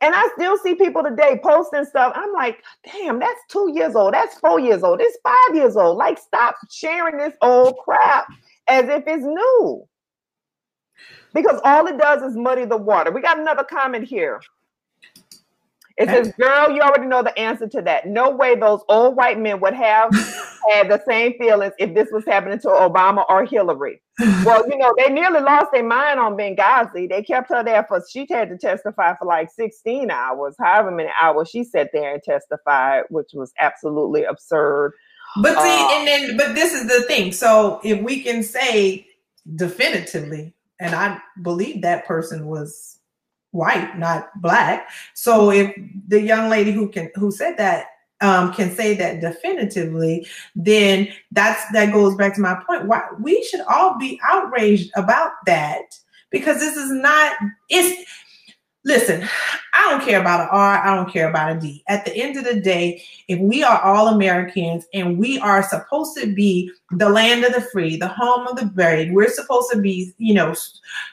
[0.00, 2.12] And I still see people today posting stuff.
[2.14, 4.14] I'm like, damn, that's two years old.
[4.14, 5.00] That's four years old.
[5.00, 5.96] It's five years old.
[5.96, 8.26] Like, stop sharing this old crap
[8.68, 9.86] as if it's new.
[11.34, 13.12] Because all it does is muddy the water.
[13.12, 14.40] We got another comment here.
[15.98, 18.06] It says, girl, you already know the answer to that.
[18.06, 20.10] No way those old white men would have
[20.70, 24.00] had the same feelings if this was happening to Obama or Hillary.
[24.44, 27.08] Well, you know, they nearly lost their mind on Benghazi.
[27.08, 31.10] They kept her there for, she had to testify for like 16 hours, however many
[31.20, 34.92] hours she sat there and testified, which was absolutely absurd.
[35.42, 37.32] But see, uh, and then, but this is the thing.
[37.32, 39.06] So if we can say
[39.54, 42.98] definitively, and I believe that person was
[43.50, 44.88] white, not black.
[45.14, 45.74] So if
[46.08, 47.86] the young lady who can who said that
[48.20, 52.86] um, can say that definitively, then that's that goes back to my point.
[52.86, 55.82] Why we should all be outraged about that
[56.30, 57.34] because this is not
[57.68, 58.06] it's
[58.86, 59.28] Listen,
[59.74, 61.82] I don't care about an R, I don't care about a D.
[61.88, 66.16] At the end of the day, if we are all Americans and we are supposed
[66.18, 69.80] to be the land of the free, the home of the brave, we're supposed to
[69.80, 70.54] be, you know,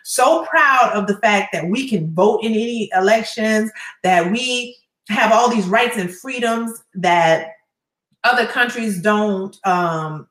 [0.03, 3.71] so proud of the fact that we can vote in any elections,
[4.03, 4.77] that we
[5.09, 7.51] have all these rights and freedoms that
[8.23, 10.27] other countries don't um,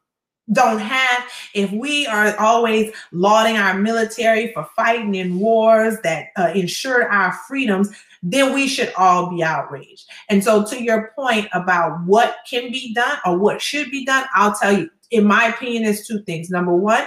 [0.52, 6.52] don't have, if we are always lauding our military for fighting in wars that uh,
[6.54, 7.90] ensured our freedoms,
[8.22, 10.08] then we should all be outraged.
[10.28, 14.24] And so, to your point about what can be done or what should be done,
[14.34, 16.50] I'll tell you, in my opinion, is two things.
[16.50, 17.04] Number one,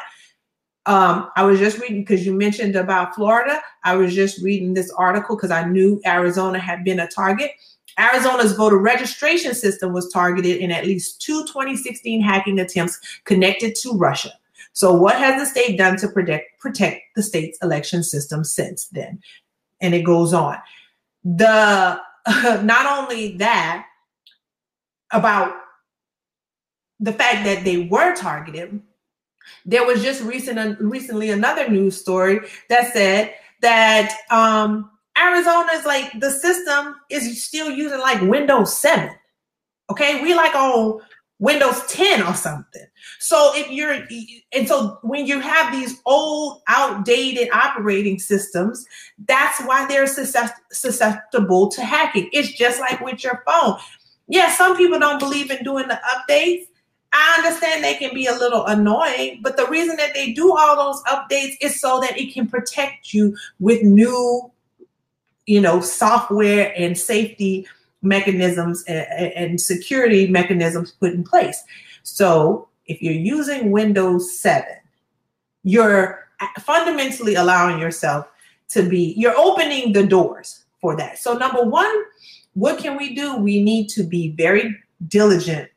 [0.86, 3.60] um, I was just reading because you mentioned about Florida.
[3.84, 7.52] I was just reading this article because I knew Arizona had been a target.
[7.98, 13.94] Arizona's voter registration system was targeted in at least two 2016 hacking attempts connected to
[13.94, 14.32] Russia.
[14.74, 19.22] So, what has the state done to protect, protect the state's election system since then?
[19.82, 20.58] And it goes on.
[21.24, 22.00] The
[22.64, 23.86] not only that,
[25.12, 25.54] about
[27.00, 28.82] the fact that they were targeted,
[29.66, 32.40] there was just recent recently another news story
[32.70, 39.10] that said that um, Arizona is like the system is still using like Windows 7.
[39.90, 41.00] Okay, we like on
[41.40, 42.86] Windows 10 or something.
[43.20, 44.08] So if you're
[44.54, 48.86] and so when you have these old outdated operating systems,
[49.28, 52.30] that's why they're susceptible to hacking.
[52.32, 53.78] It's just like with your phone.
[54.28, 56.66] Yeah, some people don't believe in doing the updates.
[57.18, 60.76] I understand they can be a little annoying, but the reason that they do all
[60.76, 64.52] those updates is so that it can protect you with new
[65.46, 67.68] you know, software and safety
[68.02, 69.06] mechanisms and,
[69.36, 71.64] and security mechanisms put in place.
[72.04, 74.66] So if you're using Windows 7,
[75.64, 76.28] you're
[76.60, 78.28] fundamentally allowing yourself
[78.70, 81.18] to be, you're opening the doors for that.
[81.18, 82.04] So, number one,
[82.54, 83.38] what can we do?
[83.38, 84.76] We need to be very
[85.08, 85.70] diligent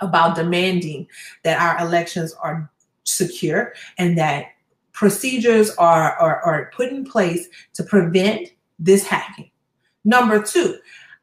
[0.00, 1.06] about demanding
[1.42, 2.70] that our elections are
[3.04, 4.46] secure and that
[4.92, 9.50] procedures are, are, are put in place to prevent this hacking.
[10.04, 10.78] Number two,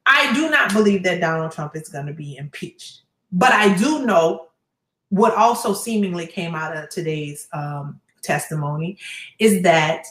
[0.05, 3.01] I do not believe that Donald Trump is going to be impeached,
[3.31, 4.49] but I do know
[5.09, 8.97] what also seemingly came out of today's um, testimony
[9.37, 10.05] is that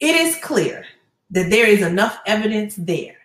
[0.00, 0.84] it is clear
[1.30, 3.16] that there is enough evidence there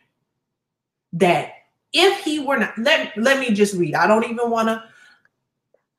[1.14, 1.54] that
[1.94, 3.96] if he were not let, let me just read.
[3.96, 4.84] I don't even want to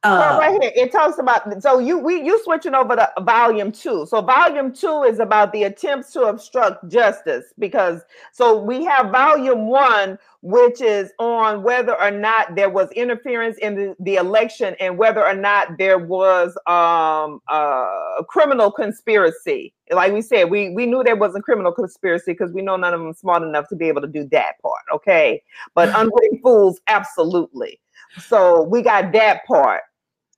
[0.02, 4.06] Uh, right here, it talks about so you we you switching over to volume two.
[4.06, 8.00] So volume two is about the attempts to obstruct justice because
[8.32, 13.74] so we have volume one, which is on whether or not there was interference in
[13.74, 19.74] the, the election and whether or not there was um a criminal conspiracy.
[19.90, 22.94] Like we said, we we knew there was a criminal conspiracy because we know none
[22.94, 24.82] of them smart enough to be able to do that part.
[24.94, 25.42] Okay,
[25.74, 27.78] but unwitting fools, absolutely.
[28.18, 29.82] So we got that part.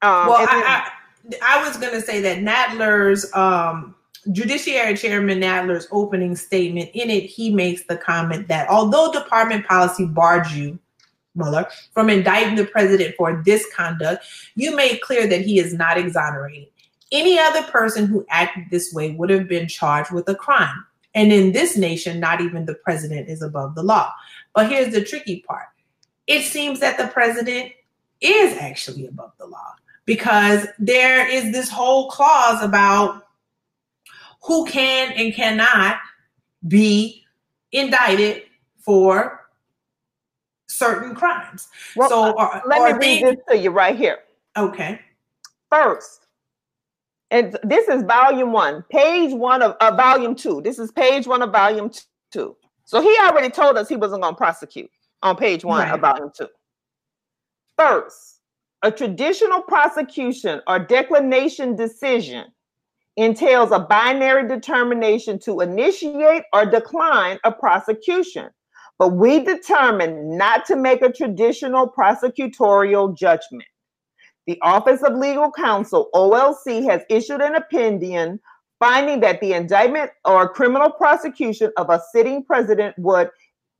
[0.02, 0.90] Um, well, I,
[1.30, 3.94] I, I, was going to say that Nadler's um,
[4.32, 10.06] Judiciary Chairman Nadler's opening statement in it, he makes the comment that although department policy
[10.06, 10.78] barred you,
[11.36, 14.24] Mueller, from indicting the president for this conduct,
[14.56, 16.68] you made clear that he is not exonerated.
[17.12, 20.84] Any other person who acted this way would have been charged with a crime.
[21.14, 24.12] And in this nation, not even the president is above the law.
[24.54, 25.66] But here's the tricky part
[26.26, 27.72] it seems that the president
[28.20, 29.74] is actually above the law
[30.04, 33.26] because there is this whole clause about
[34.42, 35.98] who can and cannot
[36.66, 37.24] be
[37.70, 38.42] indicted
[38.78, 39.48] for
[40.68, 41.68] certain crimes.
[41.96, 44.18] Well, so, uh, let me read this to you right here.
[44.56, 45.00] Okay.
[45.70, 46.26] First,
[47.30, 50.60] and this is volume one, page one of uh, volume two.
[50.60, 51.90] This is page one of volume
[52.30, 52.56] two.
[52.84, 54.90] So he already told us he wasn't going to prosecute
[55.22, 55.94] on page one right.
[55.94, 56.48] of volume two.
[57.78, 58.40] First,
[58.82, 62.46] a traditional prosecution or declination decision
[63.16, 68.48] entails a binary determination to initiate or decline a prosecution.
[68.98, 73.64] But we determined not to make a traditional prosecutorial judgment.
[74.46, 78.40] The Office of Legal Counsel, OLC, has issued an opinion
[78.80, 83.30] finding that the indictment or criminal prosecution of a sitting president would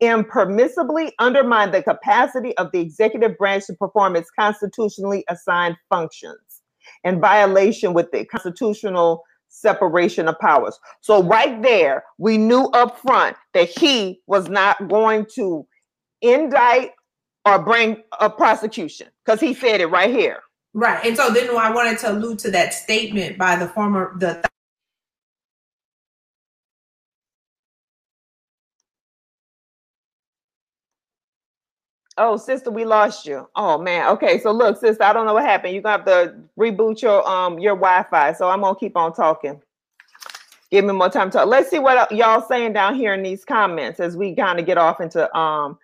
[0.03, 6.63] impermissibly undermine the capacity of the executive branch to perform its constitutionally assigned functions
[7.05, 10.79] in violation with the constitutional separation of powers.
[11.01, 15.67] So right there, we knew up front that he was not going to
[16.21, 16.93] indict
[17.45, 20.41] or bring a prosecution because he said it right here.
[20.75, 21.05] Right.
[21.05, 24.43] And so then I wanted to allude to that statement by the former the
[32.25, 33.49] Oh, sister, we lost you.
[33.57, 34.09] Oh man.
[34.11, 35.75] Okay, so look, sister, I don't know what happened.
[35.75, 38.35] You're gonna have to reboot your um your Wi-Fi.
[38.35, 39.61] So I'm gonna keep on talking.
[40.71, 41.49] Give me more time to talk.
[41.49, 44.79] Let's see what y'all saying down here in these comments as we kind of get
[44.79, 45.77] off into um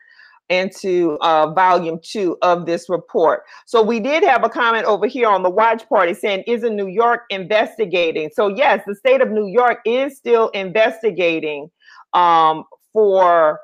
[0.49, 3.43] into uh, volume two of this report.
[3.67, 6.87] So we did have a comment over here on the watch party saying, isn't New
[6.87, 8.31] York investigating?
[8.33, 11.69] So yes, the state of New York is still investigating
[12.15, 12.63] um,
[12.93, 13.59] for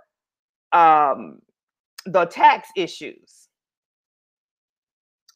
[0.72, 1.38] um,
[2.06, 3.48] the tax issues.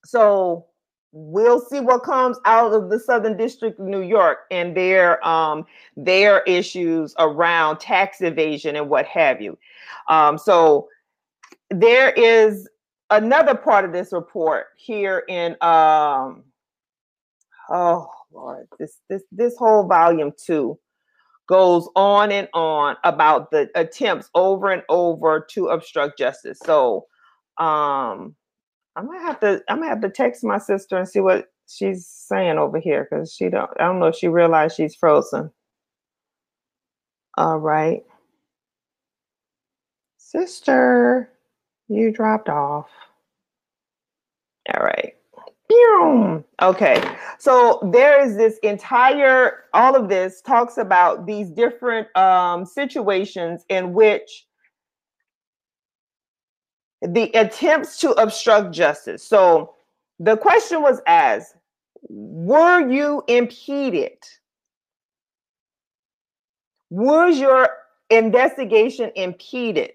[0.05, 0.67] So
[1.13, 5.67] we'll see what comes out of the Southern District of New York and their um,
[5.97, 9.59] their issues around tax evasion and what have you.
[10.09, 10.89] Um, so
[11.71, 12.69] there is
[13.11, 16.45] another part of this report here in um,
[17.71, 20.79] oh Lord, this this this whole volume two
[21.49, 26.61] goes on and on about the attempts over and over to obstruct justice.
[26.65, 27.07] So
[27.59, 28.37] um
[28.97, 32.07] I'm gonna have to I'm gonna have to text my sister and see what she's
[32.07, 35.51] saying over here because she don't I don't know if she realized she's frozen.
[37.39, 38.05] All right.
[40.19, 41.31] Sister,
[41.89, 42.89] you dropped off.
[44.75, 45.15] All right.
[46.61, 47.01] Okay,
[47.39, 53.93] so there is this entire, all of this talks about these different um, situations in
[53.93, 54.47] which
[57.01, 59.23] the attempts to obstruct justice.
[59.23, 59.75] So
[60.19, 61.55] the question was asked
[62.09, 64.19] Were you impeded?
[66.91, 67.69] Was your
[68.11, 69.93] investigation impeded?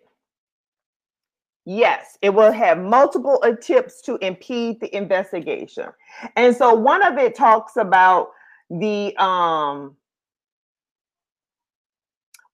[1.66, 5.88] Yes, it will have multiple attempts to impede the investigation.
[6.36, 8.32] And so one of it talks about
[8.70, 9.96] the um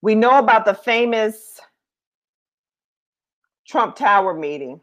[0.02, 1.60] we know about the famous
[3.68, 4.80] Trump Tower meeting.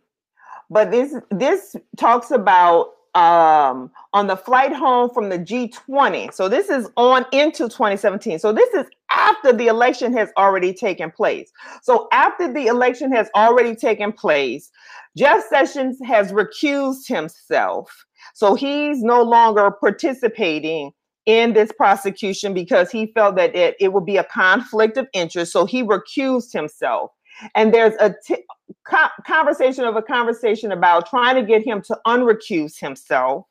[0.70, 6.32] But this this talks about um, on the flight home from the G20.
[6.34, 8.38] So this is on into 2017.
[8.38, 11.50] So this is after the election has already taken place.
[11.82, 14.70] So after the election has already taken place,
[15.16, 18.04] Jeff Sessions has recused himself.
[18.34, 20.92] So he's no longer participating
[21.24, 25.52] in this prosecution because he felt that it, it would be a conflict of interest.
[25.52, 27.12] So he recused himself.
[27.54, 28.44] And there's a t-
[28.88, 33.46] co- conversation of a conversation about trying to get him to unrecuse himself.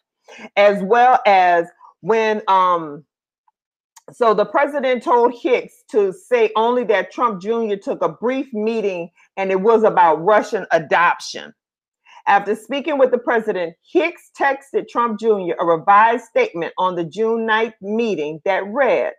[0.57, 1.67] as well as
[2.01, 3.05] when um
[4.13, 7.75] so the president told Hicks to say only that Trump Jr.
[7.75, 11.53] took a brief meeting and it was about Russian adoption.
[12.27, 15.53] After speaking with the president, Hicks texted Trump Jr.
[15.59, 19.13] a revised statement on the June 9th meeting that read,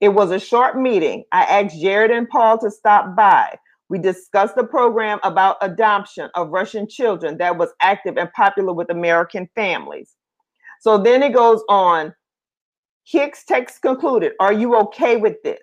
[0.00, 1.24] It was a short meeting.
[1.32, 3.58] I asked Jared and Paul to stop by.
[3.88, 8.90] We discussed the program about adoption of Russian children that was active and popular with
[8.90, 10.14] American families.
[10.80, 12.14] So then it goes on.
[13.04, 15.60] Hicks text concluded, Are you okay with this?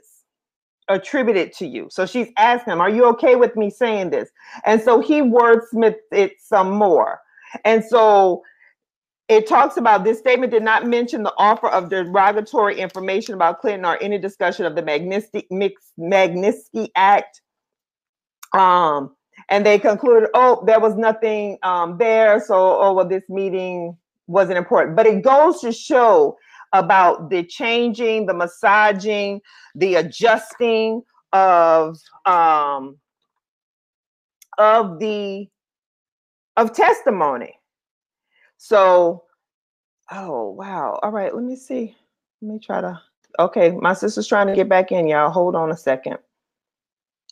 [0.88, 1.88] Attributed to you.
[1.92, 4.30] So she's asking him, Are you okay with me saying this?
[4.66, 7.20] And so he wordsmithed it some more.
[7.66, 8.42] And so
[9.28, 13.86] it talks about this statement did not mention the offer of derogatory information about Clinton
[13.86, 15.46] or any discussion of the Magnitsky,
[16.00, 17.42] Magnitsky Act
[18.54, 19.16] um,
[19.50, 22.40] and they concluded, oh, there was nothing um, there.
[22.40, 23.98] So, oh, well, this meeting
[24.28, 24.96] wasn't important.
[24.96, 26.38] But it goes to show
[26.72, 29.42] about the changing, the massaging,
[29.76, 32.98] the adjusting of um,
[34.58, 35.48] of the
[36.58, 37.60] of testimony.
[38.58, 39.24] So,
[40.12, 41.00] oh wow.
[41.04, 41.96] All right, let me see.
[42.42, 43.00] Let me try to
[43.40, 43.72] okay.
[43.72, 45.32] My sister's trying to get back in, y'all.
[45.32, 46.18] Hold on a second.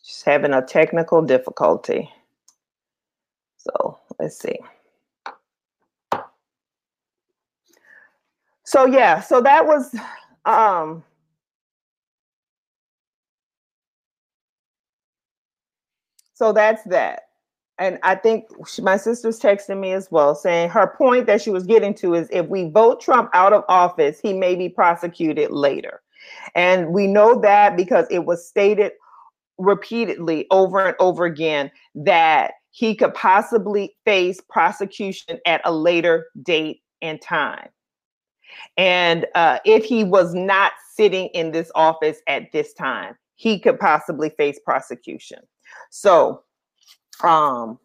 [0.01, 2.09] She's having a technical difficulty.
[3.57, 4.59] So let's see.
[8.63, 9.93] So yeah, so that was
[10.45, 11.03] um
[16.33, 17.23] so that's that.
[17.77, 21.49] And I think she, my sister's texting me as well, saying her point that she
[21.49, 25.51] was getting to is if we vote Trump out of office, he may be prosecuted
[25.51, 26.01] later.
[26.55, 28.93] And we know that because it was stated
[29.57, 36.81] repeatedly over and over again that he could possibly face prosecution at a later date
[37.01, 37.69] and time.
[38.77, 43.79] And uh, if he was not sitting in this office at this time, he could
[43.79, 45.39] possibly face prosecution.
[45.89, 46.43] So,
[47.23, 47.79] um,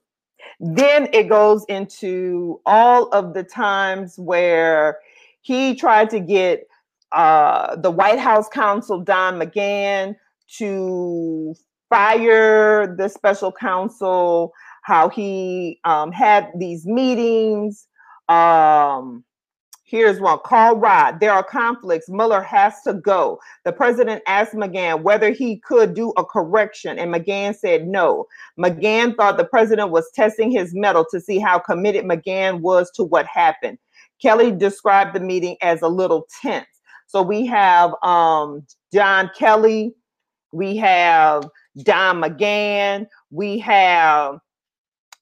[0.60, 5.00] then it goes into all of the times where
[5.40, 6.66] he tried to get
[7.12, 10.16] uh, the White House counsel, Don McGahn,
[10.58, 11.54] to
[11.88, 17.86] fire the special counsel, how he um, had these meetings.
[18.28, 19.24] Um,
[19.84, 21.20] here's one call Rod.
[21.20, 22.08] There are conflicts.
[22.08, 23.38] Mueller has to go.
[23.64, 28.26] The president asked McGahn whether he could do a correction, and McGahn said no.
[28.58, 33.04] McGahn thought the president was testing his mettle to see how committed McGahn was to
[33.04, 33.78] what happened.
[34.20, 36.66] Kelly described the meeting as a little tense.
[37.06, 39.94] So we have um, John Kelly,
[40.56, 41.44] we have
[41.82, 44.38] Don McGahn, we have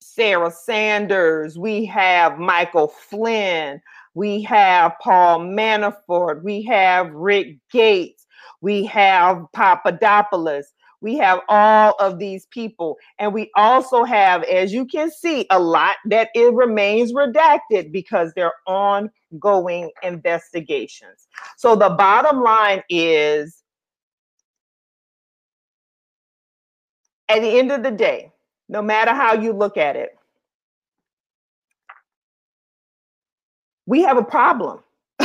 [0.01, 3.81] Sarah Sanders, we have Michael Flynn,
[4.15, 8.27] we have Paul Manafort, we have Rick Gates,
[8.61, 12.97] we have Papadopoulos, we have all of these people.
[13.19, 18.33] And we also have, as you can see, a lot that it remains redacted because
[18.37, 21.27] they're ongoing investigations.
[21.57, 23.64] So the bottom line is
[27.29, 28.33] at the end of the day,
[28.69, 30.17] no matter how you look at it,
[33.87, 34.81] we have a problem.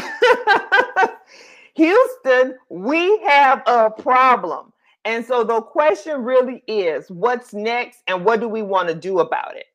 [1.76, 4.74] Houston, we have a problem.
[5.06, 9.20] And so the question really is what's next and what do we want to do
[9.20, 9.66] about it?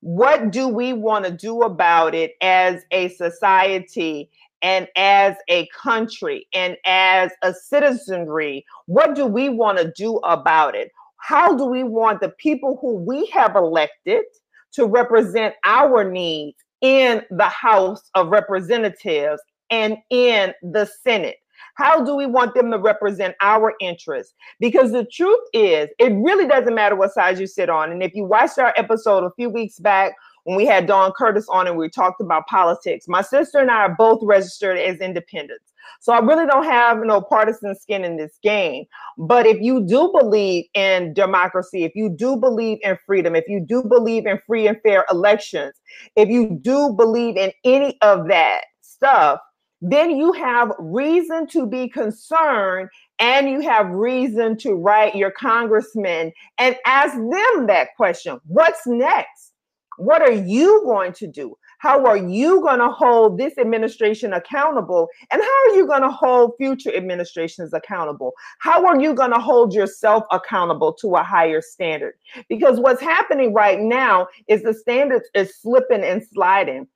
[0.00, 4.30] What do we want to do about it as a society
[4.62, 8.64] and as a country and as a citizenry?
[8.86, 10.92] What do we want to do about it?
[11.18, 14.24] How do we want the people who we have elected
[14.72, 19.40] to represent our needs in the House of Representatives
[19.70, 21.36] and in the Senate?
[21.74, 24.34] How do we want them to represent our interests?
[24.58, 27.92] Because the truth is, it really doesn't matter what side you sit on.
[27.92, 30.14] And if you watched our episode a few weeks back
[30.44, 33.82] when we had Dawn Curtis on and we talked about politics, my sister and I
[33.82, 35.72] are both registered as independents.
[36.00, 38.84] So I really don't have no partisan skin in this game.
[39.16, 43.60] But if you do believe in democracy, if you do believe in freedom, if you
[43.60, 45.74] do believe in free and fair elections,
[46.16, 49.40] if you do believe in any of that stuff,
[49.80, 52.88] then you have reason to be concerned
[53.20, 59.52] and you have reason to write your congressman and ask them that question what's next?
[59.98, 61.56] What are you going to do?
[61.78, 65.08] How are you going to hold this administration accountable?
[65.30, 68.32] And how are you going to hold future administrations accountable?
[68.58, 72.14] How are you going to hold yourself accountable to a higher standard?
[72.48, 76.88] Because what's happening right now is the standards is slipping and sliding.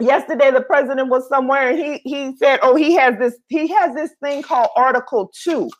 [0.00, 3.94] yesterday the president was somewhere and he he said, "Oh, he has this he has
[3.94, 5.70] this thing called Article 2."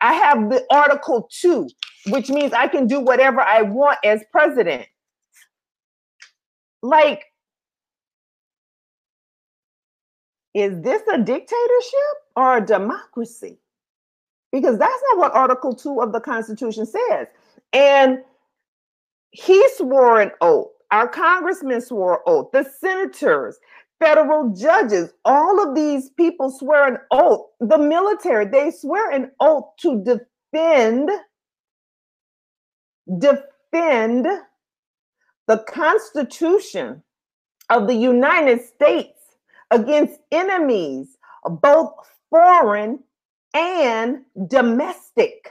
[0.00, 1.68] I have the Article 2,
[2.08, 4.86] which means I can do whatever I want as president.
[6.82, 7.24] Like
[10.54, 13.58] is this a dictatorship or a democracy?
[14.52, 17.26] Because that's not what Article 2 of the Constitution says.
[17.72, 18.20] And
[19.32, 20.68] he swore an oath.
[20.92, 22.52] Our congressmen swore an oath.
[22.52, 23.58] The senators,
[23.98, 27.46] federal judges, all of these people swear an oath.
[27.58, 31.10] The military, they swear an oath to defend,
[33.18, 34.28] defend
[35.48, 37.02] the Constitution
[37.70, 39.13] of the United States
[39.74, 41.16] against enemies,
[41.60, 41.92] both
[42.30, 43.00] foreign
[43.54, 45.50] and domestic.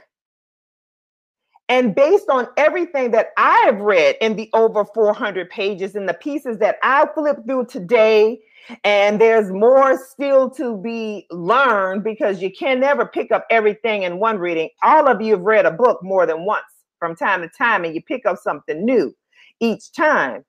[1.68, 6.58] And based on everything that I've read in the over 400 pages and the pieces
[6.58, 8.40] that I flipped through today,
[8.82, 14.18] and there's more still to be learned because you can never pick up everything in
[14.18, 14.68] one reading.
[14.82, 16.64] All of you have read a book more than once
[16.98, 19.14] from time to time, and you pick up something new
[19.60, 20.44] each time.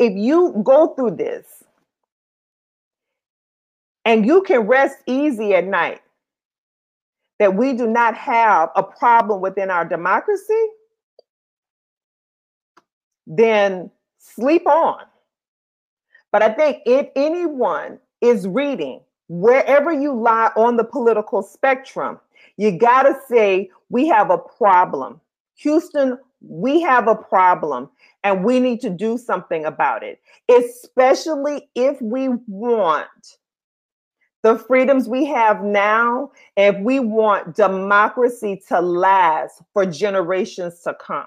[0.00, 1.62] If you go through this
[4.06, 6.00] and you can rest easy at night
[7.38, 10.66] that we do not have a problem within our democracy,
[13.26, 15.04] then sleep on.
[16.32, 22.18] But I think if anyone is reading, wherever you lie on the political spectrum,
[22.56, 25.20] you got to say, we have a problem.
[25.56, 27.90] Houston, we have a problem
[28.24, 33.08] and we need to do something about it, especially if we want
[34.42, 41.26] the freedoms we have now, if we want democracy to last for generations to come.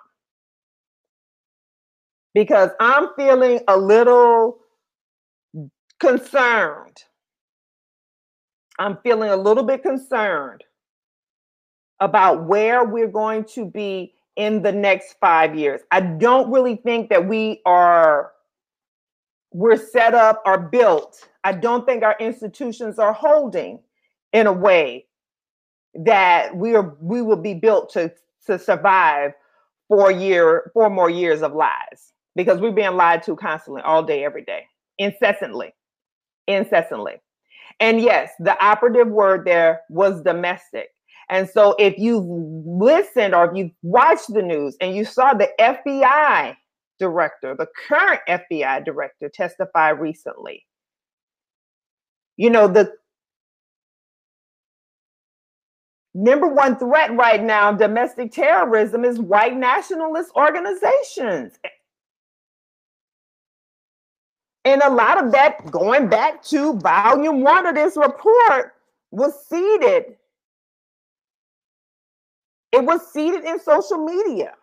[2.33, 4.57] Because I'm feeling a little
[5.99, 7.03] concerned.
[8.79, 10.63] I'm feeling a little bit concerned
[11.99, 15.81] about where we're going to be in the next five years.
[15.91, 18.31] I don't really think that we are
[19.51, 21.27] we're set up or built.
[21.43, 23.79] I don't think our institutions are holding
[24.31, 25.05] in a way
[25.93, 28.11] that we are we will be built to
[28.47, 29.33] to survive
[29.87, 32.13] four year four more years of lies.
[32.35, 34.63] Because we're being lied to constantly all day every day.
[34.97, 35.71] Incessantly.
[36.47, 37.21] Incessantly.
[37.79, 40.89] And yes the operative word there was domestic
[41.29, 45.49] and so if you've listened or if you've watched the news and you saw the
[45.59, 46.55] FBI
[46.99, 50.65] director the current FBI director testify recently
[52.37, 52.91] you know, the
[56.13, 61.53] number one threat right now, domestic terrorism, is white nationalist organizations.
[64.65, 68.73] And a lot of that, going back to volume one of this report,
[69.11, 70.15] was seeded.
[72.73, 74.55] It was seeded in social media.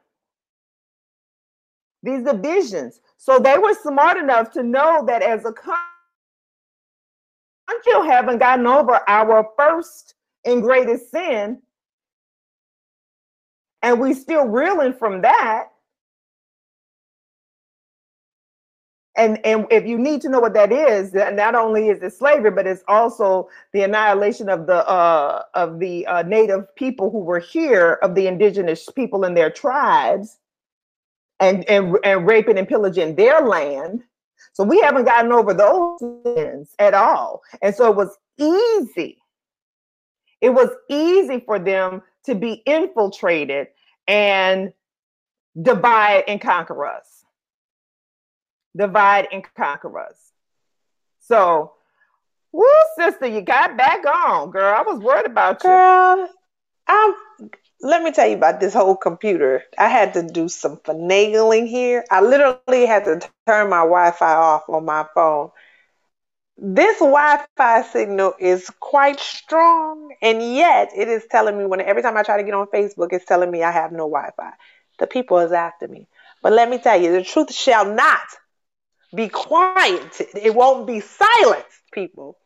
[2.03, 3.01] These divisions.
[3.17, 5.81] So they were smart enough to know that as a country,
[8.21, 11.63] haven't gotten over our first and greatest sin.
[13.83, 15.70] And we still reeling from that.
[19.21, 22.51] And, and if you need to know what that is, not only is it slavery,
[22.51, 27.39] but it's also the annihilation of the uh, of the uh, native people who were
[27.39, 30.39] here, of the indigenous people in their tribes,
[31.39, 34.03] and and and raping and pillaging their land
[34.53, 37.43] so we haven't gotten over those sins at all.
[37.63, 39.19] And so it was easy.
[40.41, 43.69] It was easy for them to be infiltrated
[44.09, 44.73] and
[45.61, 47.20] divide and conquer us.
[48.77, 50.17] Divide and conquer us.
[51.21, 51.73] So,
[52.53, 52.65] woo,
[52.97, 54.75] sister, you got back on, girl.
[54.75, 55.71] I was worried about you.
[55.71, 56.29] Girl,
[56.87, 57.15] I'm
[57.83, 59.63] let me tell you about this whole computer.
[59.79, 62.05] I had to do some finagling here.
[62.11, 65.51] I literally had to turn my Wi Fi off on my phone.
[66.59, 72.03] This Wi Fi signal is quite strong, and yet it is telling me when every
[72.03, 74.53] time I try to get on Facebook, it's telling me I have no Wi Fi.
[74.99, 76.07] The people is after me.
[76.43, 78.21] But let me tell you, the truth shall not
[79.15, 80.29] be quieted.
[80.41, 82.37] It won't be silenced, people.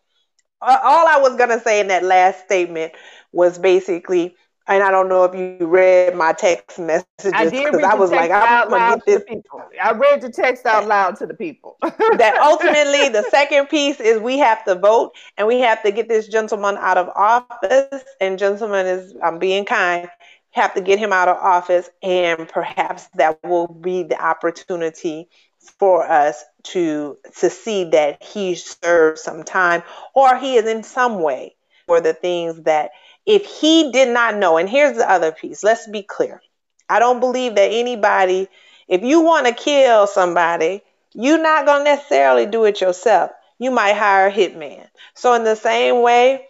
[0.60, 2.92] All I was going to say in that last statement
[3.32, 4.34] was basically
[4.66, 8.30] and I don't know if you read my text messages because I, I, was like,
[8.30, 9.22] I'm gonna get this.
[9.28, 9.62] People.
[9.82, 11.76] I read the text out loud to the people.
[11.82, 16.08] that ultimately, the second piece is we have to vote and we have to get
[16.08, 18.04] this gentleman out of office.
[18.20, 20.08] And gentleman is, I'm being kind.
[20.52, 25.28] have to get him out of office, and perhaps that will be the opportunity
[25.70, 29.82] for us to to see that he served some time
[30.14, 31.54] or he is in some way
[31.86, 32.90] for the things that
[33.26, 34.56] if he did not know.
[34.58, 35.62] And here's the other piece.
[35.62, 36.42] Let's be clear.
[36.88, 38.48] I don't believe that anybody
[38.88, 40.82] if you want to kill somebody
[41.14, 43.30] you're not going to necessarily do it yourself.
[43.58, 44.86] You might hire a hitman.
[45.14, 46.48] So in the same way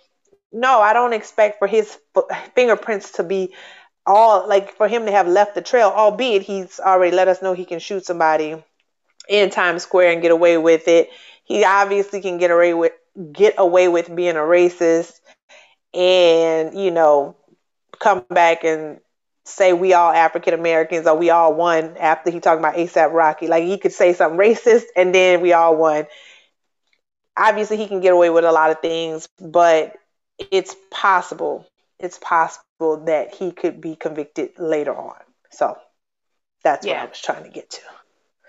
[0.55, 1.99] no i don't expect for his
[2.55, 3.53] fingerprints to be
[4.07, 7.53] all like for him to have left the trail albeit he's already let us know
[7.53, 8.63] he can shoot somebody
[9.29, 11.11] in Times Square and get away with it.
[11.45, 12.93] He obviously can get away with
[13.33, 15.21] get away with being a racist
[15.93, 17.37] and, you know,
[18.01, 18.99] come back and
[19.45, 23.47] say we all African Americans or we all won after he talked about ASAP Rocky.
[23.47, 26.07] Like he could say something racist and then we all won.
[27.37, 29.97] Obviously he can get away with a lot of things, but
[30.51, 31.67] it's possible.
[31.99, 35.21] It's possible that he could be convicted later on.
[35.51, 35.77] So
[36.63, 36.95] that's yeah.
[36.95, 37.81] what I was trying to get to.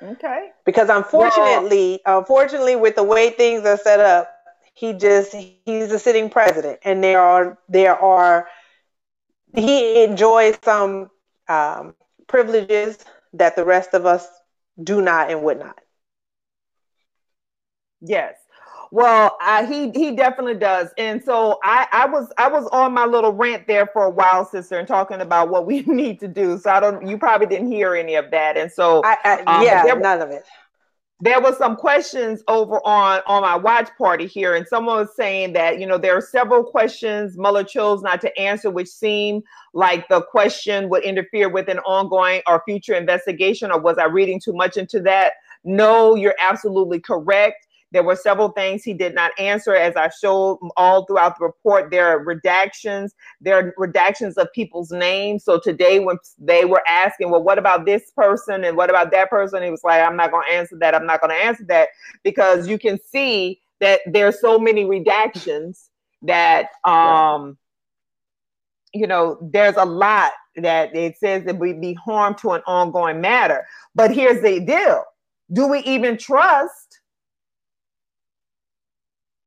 [0.06, 0.50] Okay.
[0.66, 4.32] Because unfortunately, well, unfortunately, with the way things are set up,
[4.74, 8.48] he just he's a sitting president, and there are there are
[9.56, 11.10] he enjoys some
[11.48, 11.96] um,
[12.28, 13.00] privileges
[13.34, 14.28] that the rest of us
[14.82, 15.80] do not and would not.
[18.02, 18.36] Yes.
[18.92, 23.06] Well, I, he he definitely does, and so I I was I was on my
[23.06, 26.58] little rant there for a while, sister, and talking about what we need to do.
[26.58, 29.64] So I don't, you probably didn't hear any of that, and so I, I, um,
[29.64, 30.46] yeah, there, none of it.
[31.22, 35.54] There was some questions over on on my watch party here, and someone was saying
[35.54, 39.42] that you know there are several questions Mueller chose not to answer, which seem
[39.74, 43.72] like the question would interfere with an ongoing or future investigation.
[43.72, 45.34] Or was I reading too much into that?
[45.64, 47.65] No, you're absolutely correct
[47.96, 51.92] there were several things he did not answer, as I showed all throughout the report.
[51.92, 53.12] There are redactions.
[53.40, 55.46] There are redactions of people's names.
[55.46, 59.30] So today, when they were asking, well, what about this person and what about that
[59.30, 59.64] person?
[59.64, 60.94] He was like, I'm not going to answer that.
[60.94, 61.88] I'm not going to answer that
[62.22, 65.88] because you can see that there's so many redactions
[66.24, 67.58] that, um,
[68.94, 73.22] you know, there's a lot that it says that would be harm to an ongoing
[73.22, 73.66] matter.
[73.96, 75.06] But here's the deal:
[75.54, 76.85] Do we even trust?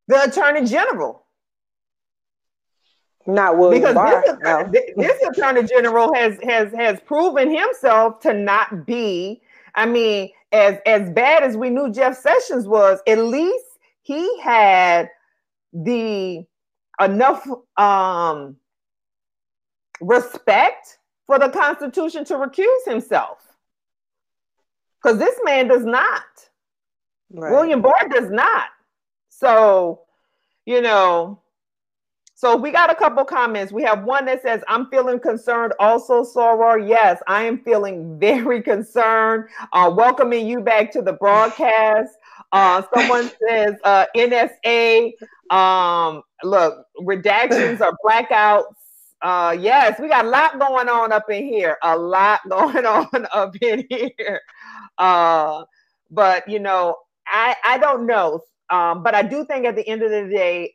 [0.08, 1.24] The attorney general.
[3.26, 4.22] Not William because Barr,
[4.72, 5.04] this, no.
[5.04, 9.42] this attorney general has has has proven himself to not be.
[9.74, 13.66] I mean, as as bad as we knew Jeff Sessions was, at least
[14.00, 15.10] he had
[15.74, 16.46] the
[16.98, 17.46] enough
[17.76, 18.56] um,
[20.00, 23.38] respect for the Constitution to recuse himself.
[25.02, 26.22] Because this man does not.
[27.30, 27.52] Right.
[27.52, 28.68] William Barr does not.
[29.38, 30.00] So,
[30.66, 31.40] you know,
[32.34, 33.72] so we got a couple comments.
[33.72, 36.88] We have one that says, I'm feeling concerned also, Soror.
[36.88, 39.44] Yes, I am feeling very concerned.
[39.72, 42.10] Uh, welcoming you back to the broadcast.
[42.50, 45.12] Uh, someone says uh, NSA.
[45.50, 48.64] Um, look, redactions or blackouts.
[49.22, 51.76] Uh, yes, we got a lot going on up in here.
[51.82, 54.40] A lot going on up in here.
[54.96, 55.64] Uh,
[56.10, 58.42] but you know, I I don't know.
[58.70, 60.74] Um, but I do think at the end of the day,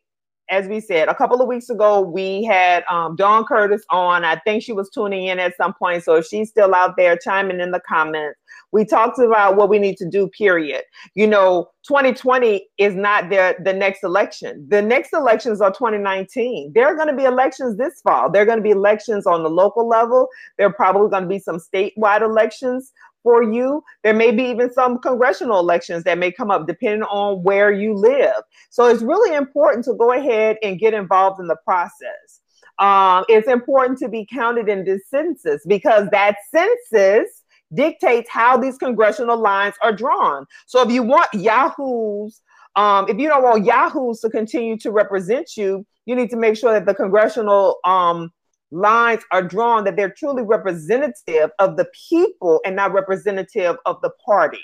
[0.49, 4.25] as we said a couple of weeks ago, we had um, Dawn Curtis on.
[4.25, 6.03] I think she was tuning in at some point.
[6.03, 8.39] So if she's still out there chiming in the comments,
[8.73, 10.83] we talked about what we need to do, period.
[11.13, 14.65] You know, 2020 is not the, the next election.
[14.67, 16.73] The next elections are 2019.
[16.73, 18.31] There are going to be elections this fall.
[18.31, 20.27] There are going to be elections on the local level.
[20.57, 23.83] There are probably going to be some statewide elections for you.
[24.03, 27.93] There may be even some congressional elections that may come up depending on where you
[27.93, 28.41] live.
[28.71, 32.41] So it's really important to go ahead and get involved in the process.
[32.79, 37.42] Um, it's important to be counted in this census because that census
[37.73, 40.45] dictates how these congressional lines are drawn.
[40.65, 42.41] So if you want Yahoos,
[42.75, 46.57] um, if you don't want Yahoos to continue to represent you, you need to make
[46.57, 48.31] sure that the congressional um,
[48.71, 54.09] lines are drawn that they're truly representative of the people and not representative of the
[54.25, 54.63] party.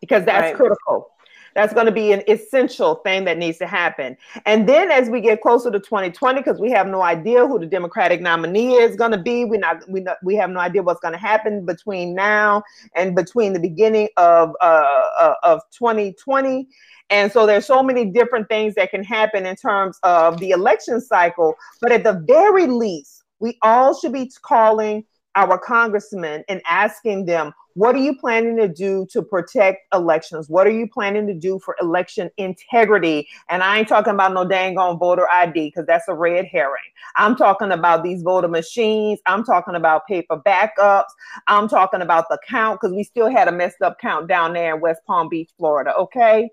[0.00, 0.54] Because that's right.
[0.54, 1.08] critical.
[1.56, 4.16] That's going to be an essential thing that needs to happen.
[4.44, 7.66] And then as we get closer to 2020, because we have no idea who the
[7.66, 11.00] Democratic nominee is going to be, we not we not, we have no idea what's
[11.00, 12.62] going to happen between now
[12.94, 14.84] and between the beginning of uh,
[15.18, 16.68] uh of 2020
[17.08, 21.00] and so there's so many different things that can happen in terms of the election
[21.00, 21.54] cycle.
[21.80, 25.04] But at the very least, we all should be calling
[25.36, 30.48] our congressmen and asking them, what are you planning to do to protect elections?
[30.48, 33.28] What are you planning to do for election integrity?
[33.50, 36.82] And I ain't talking about no dang on voter ID because that's a red herring.
[37.16, 39.20] I'm talking about these voter machines.
[39.26, 41.10] I'm talking about paper backups.
[41.46, 44.74] I'm talking about the count because we still had a messed up count down there
[44.74, 45.94] in West Palm Beach, Florida.
[45.96, 46.48] Okay.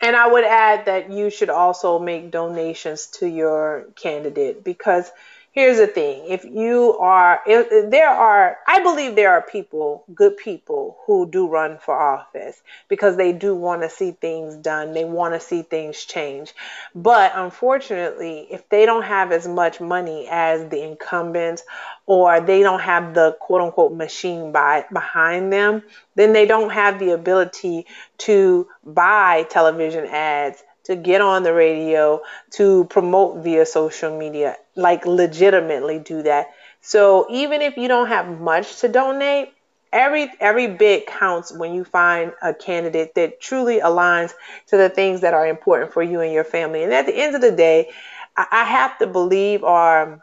[0.00, 5.12] And I would add that you should also make donations to your candidate because
[5.52, 6.24] here's the thing.
[6.28, 11.46] If you are if there are i believe there are people good people who do
[11.46, 14.92] run for office because they do want to see things done.
[14.94, 16.52] They want to see things change.
[16.94, 21.62] But unfortunately if they don't have as much money as the incumbent
[22.06, 25.82] or they don't have the quote unquote machine by, behind them
[26.14, 27.86] then they don't have the ability
[28.18, 32.20] to buy television ads to get on the radio,
[32.52, 36.48] to promote via social media, like legitimately do that.
[36.80, 39.52] So even if you don't have much to donate,
[39.92, 44.32] every every bit counts when you find a candidate that truly aligns
[44.68, 46.82] to the things that are important for you and your family.
[46.82, 47.90] And at the end of the day,
[48.36, 50.22] I have to believe, or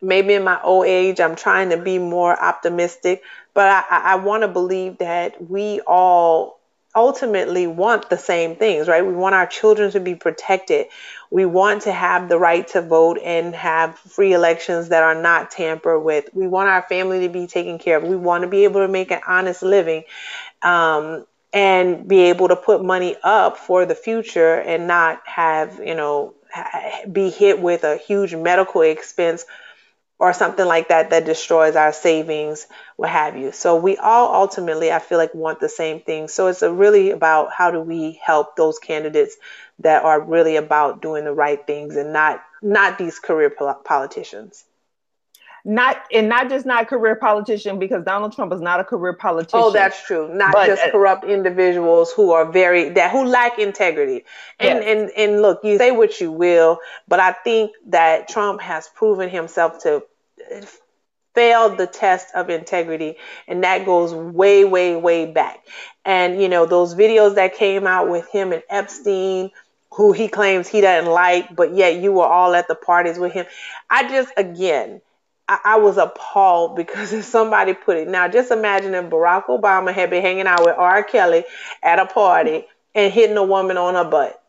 [0.00, 3.22] maybe in my old age, I'm trying to be more optimistic,
[3.54, 6.55] but I, I want to believe that we all
[6.96, 9.06] ultimately want the same things, right?
[9.06, 10.86] We want our children to be protected.
[11.30, 15.50] We want to have the right to vote and have free elections that are not
[15.50, 16.30] tampered with.
[16.32, 18.04] We want our family to be taken care of.
[18.04, 20.04] We want to be able to make an honest living
[20.62, 25.94] um, and be able to put money up for the future and not have, you
[25.94, 26.34] know,
[27.10, 29.44] be hit with a huge medical expense
[30.18, 33.52] or something like that that destroys our savings, what have you.
[33.52, 36.28] So we all ultimately, I feel like, want the same thing.
[36.28, 39.36] So it's really about how do we help those candidates
[39.80, 44.64] that are really about doing the right things and not not these career politicians
[45.66, 49.58] not and not just not career politician because Donald Trump is not a career politician.
[49.60, 50.32] Oh, that's true.
[50.32, 54.24] Not but, just uh, corrupt individuals who are very that who lack integrity.
[54.60, 54.86] And yes.
[54.86, 59.28] and and look, you say what you will, but I think that Trump has proven
[59.28, 60.04] himself to
[61.34, 63.16] fail the test of integrity
[63.48, 65.66] and that goes way way way back.
[66.04, 69.50] And you know, those videos that came out with him and Epstein
[69.90, 73.32] who he claims he doesn't like, but yet you were all at the parties with
[73.32, 73.46] him.
[73.90, 75.00] I just again
[75.48, 79.92] I, I was appalled because if somebody put it now, just imagine if Barack Obama
[79.92, 81.02] had been hanging out with R.
[81.02, 81.44] Kelly
[81.82, 84.42] at a party and hitting a woman on her butt.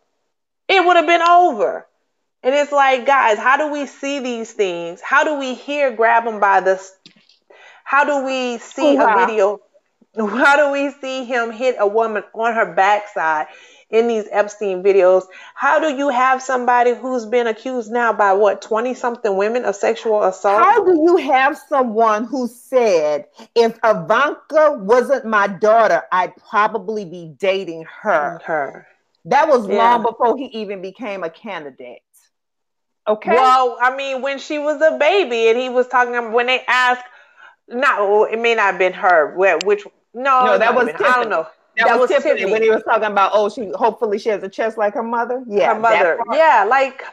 [0.67, 1.87] It would have been over.
[2.43, 5.01] And it's like, guys, how do we see these things?
[5.01, 6.81] How do we hear grab them by the?
[7.83, 9.23] How do we see oh, wow.
[9.23, 9.59] a video?
[10.17, 13.47] How do we see him hit a woman on her backside?
[13.89, 15.23] In these Epstein videos.
[15.53, 19.75] How do you have somebody who's been accused now by what, 20 something women of
[19.75, 20.61] sexual assault?
[20.61, 23.25] How do you have someone who said,
[23.55, 28.39] if Ivanka wasn't my daughter, I'd probably be dating her?
[28.43, 28.87] Her.
[29.25, 29.77] That was yeah.
[29.77, 32.01] long before he even became a candidate.
[33.07, 33.31] Okay.
[33.31, 37.05] Well, I mean, when she was a baby and he was talking, when they asked,
[37.69, 41.29] not, oh, it may not have been her, which, no, no, that was, I don't
[41.29, 41.47] know.
[41.77, 44.41] That, that was, Tiffany, Tiffany, when he was talking about, oh, she hopefully she has
[44.41, 45.43] a chest like her mother.
[45.47, 46.19] Yeah, her mother.
[46.33, 47.03] Yeah, like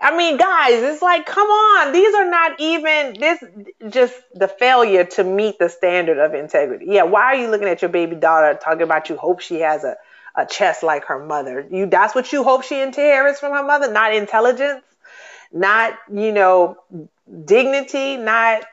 [0.00, 3.42] I mean, guys, it's like, come on, these are not even this
[3.88, 6.86] just the failure to meet the standard of integrity.
[6.88, 9.84] Yeah, why are you looking at your baby daughter talking about you hope she has
[9.84, 9.96] a,
[10.34, 11.66] a chest like her mother?
[11.70, 14.84] You that's what you hope she inherits from her mother, not intelligence,
[15.50, 16.76] not, you know,
[17.44, 18.64] dignity, not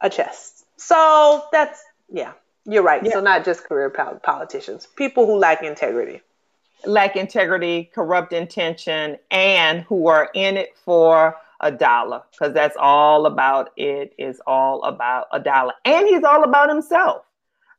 [0.00, 0.64] a chest.
[0.78, 2.32] So that's yeah.
[2.66, 3.02] You're right.
[3.02, 3.12] Yeah.
[3.12, 6.20] So not just career politicians, people who lack integrity.
[6.84, 13.26] Lack integrity, corrupt intention, and who are in it for a dollar because that's all
[13.26, 17.25] about it is all about a dollar and he's all about himself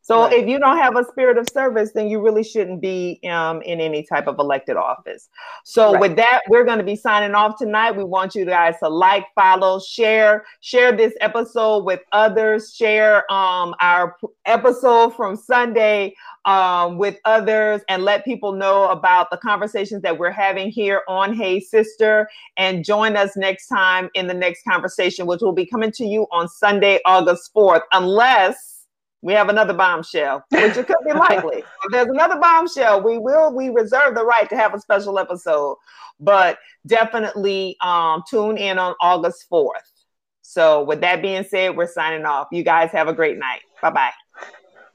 [0.08, 0.34] so right.
[0.40, 3.82] if you don't have a spirit of service, then you really shouldn't be um, in
[3.82, 5.28] any type of elected office.
[5.66, 6.02] So right.
[6.02, 7.92] with that, we're going to be signing off tonight.
[7.92, 12.74] We want you guys to like, follow, share, share this episode with others.
[12.74, 19.38] Share um, our episode from Sunday um, with others, and let people know about the
[19.38, 22.30] conversations that we're having here on Hey Sister.
[22.56, 26.28] And join us next time in the next conversation, which will be coming to you
[26.32, 28.77] on Sunday, August fourth, unless
[29.22, 31.60] we have another bombshell, which it could be likely.
[31.60, 35.78] if there's another bombshell, we will we reserve the right to have a special episode.
[36.20, 39.70] But definitely um, tune in on August 4th.
[40.42, 42.48] So with that being said, we're signing off.
[42.52, 43.62] You guys have a great night.
[43.82, 44.12] Bye-bye.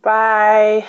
[0.02, 0.88] Bye.